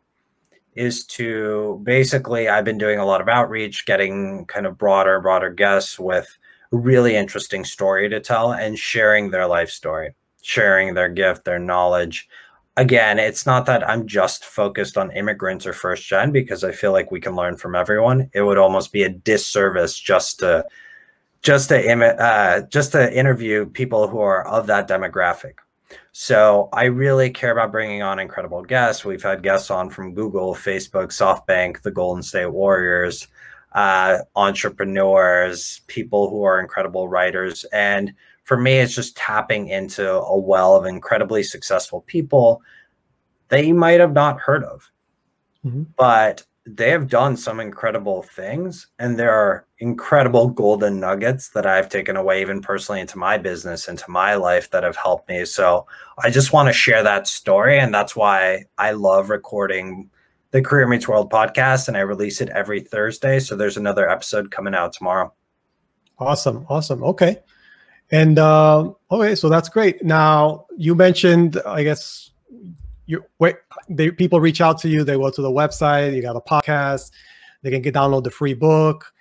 is 0.79 1.03
to 1.05 1.81
basically 1.83 2.47
I've 2.47 2.63
been 2.63 2.77
doing 2.77 2.99
a 2.99 3.05
lot 3.05 3.19
of 3.19 3.27
outreach, 3.27 3.85
getting 3.85 4.45
kind 4.45 4.65
of 4.65 4.77
broader, 4.77 5.19
broader 5.19 5.49
guests 5.49 5.99
with 5.99 6.25
really 6.71 7.15
interesting 7.15 7.65
story 7.65 8.07
to 8.07 8.21
tell 8.21 8.53
and 8.53 8.79
sharing 8.79 9.29
their 9.29 9.45
life 9.45 9.69
story, 9.69 10.15
sharing 10.41 10.93
their 10.93 11.09
gift, 11.09 11.43
their 11.43 11.59
knowledge. 11.59 12.29
Again, 12.77 13.19
it's 13.19 13.45
not 13.45 13.65
that 13.65 13.87
I'm 13.89 14.07
just 14.07 14.45
focused 14.45 14.97
on 14.97 15.11
immigrants 15.11 15.67
or 15.67 15.73
first 15.73 16.07
gen 16.07 16.31
because 16.31 16.63
I 16.63 16.71
feel 16.71 16.93
like 16.93 17.11
we 17.11 17.19
can 17.19 17.35
learn 17.35 17.57
from 17.57 17.75
everyone. 17.75 18.29
It 18.33 18.43
would 18.43 18.57
almost 18.57 18.93
be 18.93 19.03
a 19.03 19.09
disservice 19.09 19.99
just 19.99 20.39
to 20.39 20.65
just 21.41 21.69
to 21.69 21.77
uh, 21.77 22.61
just 22.61 22.93
to 22.93 23.13
interview 23.13 23.65
people 23.65 24.07
who 24.07 24.19
are 24.19 24.47
of 24.47 24.67
that 24.67 24.87
demographic. 24.87 25.55
So 26.11 26.69
I 26.73 26.85
really 26.85 27.29
care 27.29 27.51
about 27.51 27.71
bringing 27.71 28.01
on 28.01 28.19
incredible 28.19 28.61
guests. 28.61 29.05
We've 29.05 29.23
had 29.23 29.43
guests 29.43 29.71
on 29.71 29.89
from 29.89 30.13
Google, 30.13 30.53
Facebook, 30.53 31.07
SoftBank, 31.07 31.81
the 31.81 31.91
Golden 31.91 32.23
State 32.23 32.47
Warriors, 32.47 33.27
uh, 33.73 34.19
entrepreneurs, 34.35 35.81
people 35.87 36.29
who 36.29 36.43
are 36.43 36.59
incredible 36.59 37.07
writers. 37.07 37.65
And 37.71 38.13
for 38.43 38.57
me, 38.57 38.79
it's 38.79 38.95
just 38.95 39.15
tapping 39.15 39.69
into 39.69 40.11
a 40.11 40.37
well 40.37 40.75
of 40.75 40.85
incredibly 40.85 41.43
successful 41.43 42.01
people 42.01 42.61
that 43.49 43.65
you 43.65 43.73
might 43.73 43.99
have 43.99 44.13
not 44.13 44.39
heard 44.39 44.63
of. 44.63 44.89
Mm-hmm. 45.65 45.83
But 45.97 46.43
they 46.65 46.89
have 46.91 47.07
done 47.07 47.37
some 47.37 47.59
incredible 47.59 48.21
things 48.21 48.87
and 48.99 49.17
there 49.17 49.31
are 49.31 49.65
incredible 49.79 50.47
golden 50.49 50.99
nuggets 50.99 51.49
that 51.49 51.65
I've 51.65 51.89
taken 51.89 52.17
away 52.17 52.41
even 52.41 52.61
personally 52.61 53.01
into 53.01 53.17
my 53.17 53.37
business 53.37 53.87
into 53.87 54.09
my 54.09 54.35
life 54.35 54.69
that 54.71 54.83
have 54.83 54.95
helped 54.95 55.29
me. 55.29 55.45
So 55.45 55.87
I 56.21 56.29
just 56.29 56.53
want 56.53 56.67
to 56.67 56.73
share 56.73 57.01
that 57.03 57.27
story 57.27 57.79
and 57.79 57.93
that's 57.93 58.15
why 58.15 58.65
I 58.77 58.91
love 58.91 59.29
recording 59.29 60.09
the 60.51 60.61
Career 60.61 60.87
Meets 60.87 61.07
World 61.07 61.31
podcast 61.31 61.87
and 61.87 61.95
I 61.95 62.01
release 62.01 62.41
it 62.41 62.49
every 62.49 62.81
Thursday 62.81 63.39
so 63.39 63.55
there's 63.55 63.77
another 63.77 64.09
episode 64.09 64.51
coming 64.51 64.75
out 64.75 64.93
tomorrow. 64.93 65.33
Awesome 66.17 66.65
awesome 66.69 67.03
okay. 67.03 67.39
And 68.11 68.37
uh, 68.37 68.91
okay 69.11 69.35
so 69.35 69.49
that's 69.49 69.69
great. 69.69 70.03
Now 70.03 70.65
you 70.77 70.93
mentioned 70.93 71.59
I 71.65 71.83
guess 71.83 72.31
you 73.05 73.23
wait 73.39 73.55
they 73.89 74.11
people 74.11 74.39
reach 74.39 74.61
out 74.61 74.77
to 74.79 74.87
you 74.87 75.03
they 75.03 75.15
go 75.15 75.29
to 75.29 75.41
the 75.41 75.51
website 75.51 76.15
you 76.15 76.21
got 76.21 76.35
a 76.35 76.41
podcast 76.41 77.11
they 77.63 77.71
can 77.71 77.81
get 77.81 77.93
download 77.93 78.23
the 78.23 78.31
free 78.31 78.53
book 78.53 79.13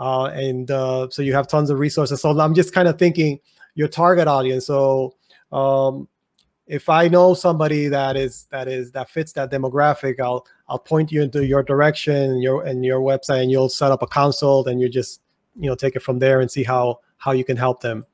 uh, 0.00 0.30
and 0.32 0.70
uh, 0.70 1.08
so 1.10 1.20
you 1.20 1.34
have 1.34 1.46
tons 1.46 1.68
of 1.68 1.78
resources. 1.78 2.22
So 2.22 2.38
i'm 2.40 2.54
just 2.54 2.72
kind 2.72 2.88
of 2.88 2.98
thinking 2.98 3.38
your 3.74 3.86
target 3.86 4.26
audience. 4.26 4.66
So 4.66 5.14
um, 5.52 6.08
if 6.66 6.88
i 6.88 7.08
know 7.08 7.34
somebody 7.34 7.88
that 7.88 8.16
is 8.16 8.46
that 8.50 8.66
is 8.68 8.92
that 8.92 9.10
fits 9.10 9.32
that 9.32 9.50
demographic 9.50 10.20
i'll 10.20 10.46
i'll 10.68 10.78
point 10.78 11.10
you 11.10 11.20
into 11.20 11.44
your 11.44 11.64
direction 11.64 12.14
and 12.14 12.42
your 12.42 12.64
and 12.64 12.84
your 12.84 13.00
website 13.00 13.42
and 13.42 13.50
you'll 13.50 13.68
set 13.68 13.90
up 13.90 14.02
a 14.02 14.06
consult 14.06 14.68
and 14.68 14.80
you 14.80 14.88
just 14.88 15.20
you 15.56 15.68
know 15.68 15.74
take 15.74 15.96
it 15.96 16.00
from 16.00 16.20
there 16.20 16.40
and 16.40 16.48
see 16.48 16.62
how 16.62 17.00
how 17.16 17.32
you 17.32 17.44
can 17.44 17.56
help 17.56 17.82
them. 17.82 18.06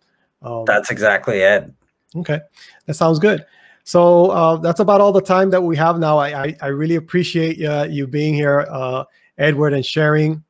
Um, 0.43 0.65
that's 0.65 0.91
exactly 0.91 1.41
it. 1.41 1.71
okay. 2.17 2.41
That 2.87 2.95
sounds 2.95 3.19
good 3.19 3.45
so 3.87 4.33
uh, 4.33 4.57
that's 4.57 4.81
about 4.81 5.01
all 5.01 5.13
the 5.13 5.23
time 5.23 5.49
that 5.51 5.63
we 5.63 5.77
have 5.77 6.01
now. 6.01 6.19
I, 6.19 6.43
I, 6.43 6.57
I 6.61 6.67
really 6.67 6.97
appreciate 6.97 7.65
uh, 7.65 7.87
you 7.89 8.09
being 8.09 8.35
here, 8.35 8.67
uh, 8.69 9.05
Edward, 9.39 9.75
and 9.75 9.87
sharing 9.87 10.43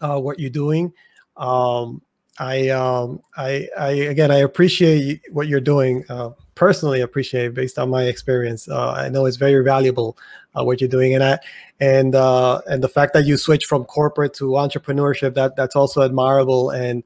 uh, 0.00 0.18
what 0.18 0.40
you're 0.40 0.48
doing. 0.48 0.90
Um, 1.36 2.00
I, 2.38 2.70
um, 2.70 3.20
I, 3.36 3.68
I, 3.78 3.90
again, 3.90 4.30
I 4.30 4.38
appreciate 4.38 5.20
what 5.32 5.48
you're 5.48 5.60
doing. 5.60 6.02
Uh, 6.08 6.30
personally, 6.54 7.02
appreciate 7.02 7.52
based 7.52 7.78
on 7.78 7.90
my 7.90 8.04
experience. 8.04 8.66
Uh, 8.66 8.92
I 8.92 9.10
know 9.10 9.26
it's 9.26 9.36
very 9.36 9.62
valuable 9.62 10.16
what 10.54 10.80
you're 10.80 10.88
doing, 10.88 11.12
and 11.14 11.22
I, 11.22 11.38
and 11.78 12.14
and 12.14 12.82
the 12.82 12.88
fact 12.88 13.12
that 13.12 13.26
you 13.26 13.36
switch 13.36 13.66
from 13.66 13.84
corporate 13.84 14.32
to 14.34 14.44
entrepreneurship 14.52 15.34
that 15.34 15.56
that's 15.56 15.76
also 15.76 16.00
admirable 16.00 16.70
and 16.70 17.04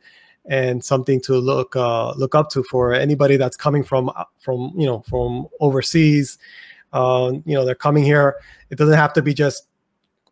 and 0.48 0.84
something 0.84 1.20
to 1.22 1.34
look 1.34 1.74
uh, 1.76 2.12
look 2.12 2.34
up 2.34 2.50
to 2.50 2.62
for 2.64 2.92
anybody 2.92 3.36
that's 3.36 3.56
coming 3.56 3.82
from 3.82 4.10
from 4.38 4.72
you 4.76 4.86
know 4.86 5.00
from 5.08 5.46
overseas. 5.60 6.38
Uh, 6.92 7.32
you 7.44 7.54
know, 7.54 7.64
they're 7.64 7.74
coming 7.74 8.04
here. 8.04 8.36
It 8.70 8.78
doesn't 8.78 8.96
have 8.96 9.12
to 9.14 9.22
be 9.22 9.34
just 9.34 9.68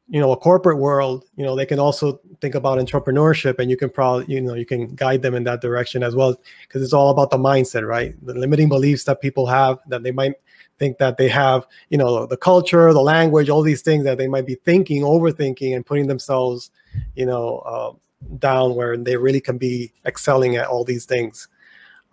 you 0.08 0.20
know 0.20 0.32
a 0.32 0.36
corporate 0.36 0.78
world 0.78 1.24
you 1.36 1.44
know 1.44 1.56
they 1.56 1.64
can 1.64 1.78
also 1.78 2.20
think 2.40 2.54
about 2.54 2.78
entrepreneurship 2.78 3.58
and 3.58 3.70
you 3.70 3.76
can 3.76 3.88
probably 3.88 4.26
you 4.32 4.40
know 4.40 4.54
you 4.54 4.66
can 4.66 4.94
guide 4.94 5.22
them 5.22 5.34
in 5.34 5.44
that 5.44 5.62
direction 5.62 6.02
as 6.02 6.14
well 6.14 6.38
because 6.62 6.82
it's 6.82 6.92
all 6.92 7.10
about 7.10 7.30
the 7.30 7.38
mindset 7.38 7.86
right 7.88 8.14
the 8.26 8.34
limiting 8.34 8.68
beliefs 8.68 9.04
that 9.04 9.20
people 9.22 9.46
have 9.46 9.78
that 9.88 10.02
they 10.02 10.10
might 10.10 10.34
think 10.78 10.98
that 10.98 11.16
they 11.16 11.28
have 11.28 11.66
you 11.88 11.96
know 11.96 12.26
the 12.26 12.36
culture 12.36 12.92
the 12.92 13.00
language 13.00 13.48
all 13.48 13.62
these 13.62 13.80
things 13.80 14.04
that 14.04 14.18
they 14.18 14.28
might 14.28 14.46
be 14.46 14.56
thinking 14.56 15.02
overthinking 15.02 15.74
and 15.74 15.86
putting 15.86 16.06
themselves 16.06 16.70
you 17.14 17.24
know 17.24 17.58
uh, 17.60 17.92
down 18.38 18.74
where 18.74 18.96
they 18.96 19.16
really 19.16 19.40
can 19.40 19.58
be 19.58 19.92
excelling 20.06 20.56
at 20.56 20.66
all 20.66 20.84
these 20.84 21.04
things 21.04 21.48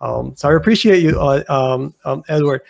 um, 0.00 0.34
so 0.36 0.48
i 0.48 0.54
appreciate 0.54 1.02
you 1.02 1.20
uh, 1.20 1.42
um, 1.48 1.94
um, 2.04 2.22
edward 2.28 2.62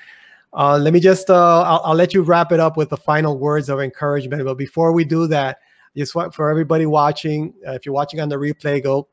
uh, 0.54 0.76
let 0.76 0.92
me 0.92 1.00
just, 1.00 1.30
uh, 1.30 1.62
I'll, 1.62 1.80
I'll, 1.84 1.94
let 1.94 2.12
you 2.12 2.22
wrap 2.22 2.52
it 2.52 2.60
up 2.60 2.76
with 2.76 2.90
the 2.90 2.96
final 2.96 3.38
words 3.38 3.70
of 3.70 3.80
encouragement. 3.80 4.44
But 4.44 4.58
before 4.58 4.92
we 4.92 5.04
do 5.04 5.26
that, 5.28 5.58
just 5.96 6.14
want 6.14 6.34
for 6.34 6.50
everybody 6.50 6.84
watching, 6.84 7.54
uh, 7.66 7.72
if 7.72 7.86
you're 7.86 7.94
watching 7.94 8.20
on 8.20 8.28
the 8.28 8.36
replay, 8.36 8.82
go 8.82 9.08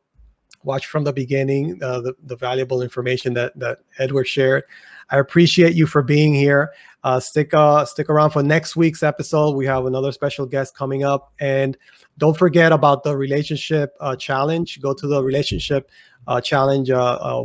watch 0.64 0.88
from 0.88 1.06
the 1.06 1.14
beginning, 1.14 1.80
uh, 1.82 2.02
the, 2.02 2.14
the 2.24 2.36
valuable 2.36 2.82
information 2.82 3.34
that, 3.36 3.58
that 3.58 3.80
Edward 4.00 4.26
shared. 4.26 4.64
I 5.12 5.20
appreciate 5.20 5.76
you 5.76 5.88
for 5.88 6.04
being 6.04 6.34
here. 6.34 6.72
Uh, 7.06 7.22
stick, 7.22 7.52
stick 7.86 8.10
around 8.10 8.32
for 8.32 8.44
next 8.44 8.76
week's 8.76 9.02
episode. 9.02 9.56
We 9.56 9.66
have 9.66 9.86
another 9.86 10.12
special 10.12 10.46
guest 10.46 10.76
coming 10.76 11.04
up. 11.04 11.32
And 11.40 11.78
don't 12.20 12.38
forget 12.38 12.72
about 12.72 13.04
the 13.04 13.18
relationship 13.18 13.96
uh, 14.00 14.16
challenge. 14.16 14.80
Go 14.82 14.94
to 14.94 15.08
the 15.08 15.24
relationship 15.24 15.90
uh, 16.28 16.40
challenge 16.40 16.92
uh, 16.92 17.44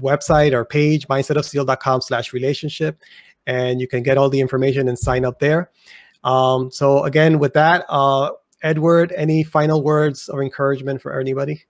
website 0.00 0.52
or 0.52 0.64
page, 0.64 1.08
mindsetofsteel.com 1.08 2.00
slash 2.02 2.32
relationship. 2.32 3.02
And 3.46 3.80
you 3.80 3.88
can 3.88 4.02
get 4.02 4.18
all 4.18 4.28
the 4.28 4.40
information 4.40 4.88
and 4.88 4.98
sign 4.98 5.24
up 5.24 5.40
there. 5.40 5.70
Um, 6.24 6.70
so 6.70 7.04
again, 7.04 7.38
with 7.38 7.54
that, 7.54 7.84
uh, 7.88 8.30
Edward, 8.62 9.12
any 9.16 9.42
final 9.42 9.82
words 9.82 10.28
of 10.28 10.40
encouragement 10.40 11.00
for 11.00 11.18
anybody? 11.18 11.64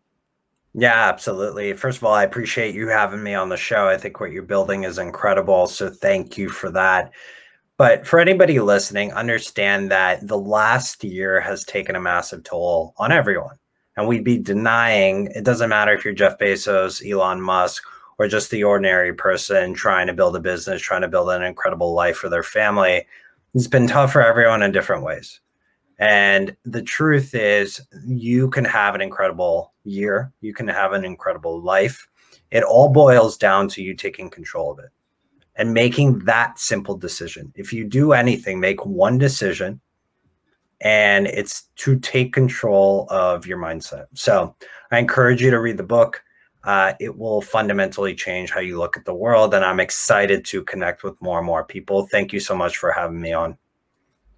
Yeah, 0.74 1.08
absolutely. 1.08 1.72
First 1.72 1.98
of 1.98 2.04
all, 2.04 2.12
I 2.12 2.24
appreciate 2.24 2.74
you 2.74 2.88
having 2.88 3.22
me 3.22 3.34
on 3.34 3.48
the 3.48 3.56
show. 3.56 3.88
I 3.88 3.96
think 3.96 4.20
what 4.20 4.32
you're 4.32 4.42
building 4.42 4.84
is 4.84 4.98
incredible. 4.98 5.66
So 5.66 5.88
thank 5.88 6.36
you 6.36 6.48
for 6.48 6.70
that. 6.72 7.12
But 7.78 8.06
for 8.06 8.18
anybody 8.18 8.58
listening, 8.58 9.12
understand 9.12 9.90
that 9.90 10.26
the 10.26 10.38
last 10.38 11.04
year 11.04 11.40
has 11.40 11.62
taken 11.64 11.94
a 11.94 12.00
massive 12.00 12.42
toll 12.42 12.94
on 12.96 13.12
everyone. 13.12 13.58
And 13.96 14.08
we'd 14.08 14.24
be 14.24 14.38
denying 14.38 15.26
it 15.34 15.44
doesn't 15.44 15.68
matter 15.68 15.92
if 15.92 16.04
you're 16.04 16.14
Jeff 16.14 16.38
Bezos, 16.38 17.06
Elon 17.08 17.40
Musk, 17.40 17.82
or 18.18 18.28
just 18.28 18.50
the 18.50 18.64
ordinary 18.64 19.12
person 19.12 19.74
trying 19.74 20.06
to 20.06 20.14
build 20.14 20.36
a 20.36 20.40
business, 20.40 20.80
trying 20.80 21.02
to 21.02 21.08
build 21.08 21.28
an 21.28 21.42
incredible 21.42 21.92
life 21.92 22.16
for 22.16 22.30
their 22.30 22.42
family. 22.42 23.06
It's 23.54 23.68
been 23.68 23.86
tough 23.86 24.12
for 24.12 24.24
everyone 24.24 24.62
in 24.62 24.72
different 24.72 25.02
ways. 25.02 25.40
And 25.98 26.56
the 26.64 26.82
truth 26.82 27.34
is, 27.34 27.80
you 28.06 28.48
can 28.50 28.64
have 28.64 28.94
an 28.94 29.02
incredible 29.02 29.74
year, 29.84 30.32
you 30.40 30.54
can 30.54 30.68
have 30.68 30.92
an 30.92 31.04
incredible 31.04 31.62
life. 31.62 32.06
It 32.50 32.62
all 32.64 32.90
boils 32.90 33.36
down 33.36 33.68
to 33.68 33.82
you 33.82 33.94
taking 33.94 34.30
control 34.30 34.72
of 34.72 34.78
it 34.78 34.90
and 35.56 35.72
making 35.72 36.20
that 36.20 36.58
simple 36.58 36.96
decision. 36.96 37.52
If 37.56 37.72
you 37.72 37.84
do 37.84 38.12
anything, 38.12 38.60
make 38.60 38.84
one 38.84 39.18
decision, 39.18 39.80
and 40.80 41.26
it's 41.26 41.64
to 41.76 41.98
take 41.98 42.32
control 42.32 43.06
of 43.10 43.46
your 43.46 43.58
mindset. 43.58 44.06
So 44.14 44.54
I 44.90 44.98
encourage 44.98 45.42
you 45.42 45.50
to 45.50 45.60
read 45.60 45.78
the 45.78 45.82
book 45.82 46.22
uh, 46.66 46.94
it 46.98 47.16
will 47.16 47.40
fundamentally 47.40 48.12
change 48.14 48.50
how 48.50 48.60
you 48.60 48.76
look 48.76 48.96
at 48.96 49.04
the 49.04 49.14
world. 49.14 49.54
And 49.54 49.64
I'm 49.64 49.78
excited 49.78 50.44
to 50.46 50.64
connect 50.64 51.04
with 51.04 51.20
more 51.22 51.38
and 51.38 51.46
more 51.46 51.64
people. 51.64 52.06
Thank 52.08 52.32
you 52.32 52.40
so 52.40 52.56
much 52.56 52.76
for 52.76 52.90
having 52.90 53.20
me 53.20 53.32
on. 53.32 53.56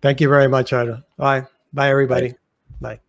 Thank 0.03 0.21
you 0.21 0.29
very 0.29 0.47
much, 0.47 0.73
Ida. 0.73 1.05
Bye. 1.17 1.47
Bye, 1.73 1.89
everybody. 1.89 2.29
Bye. 2.81 2.97
Bye. 2.97 3.01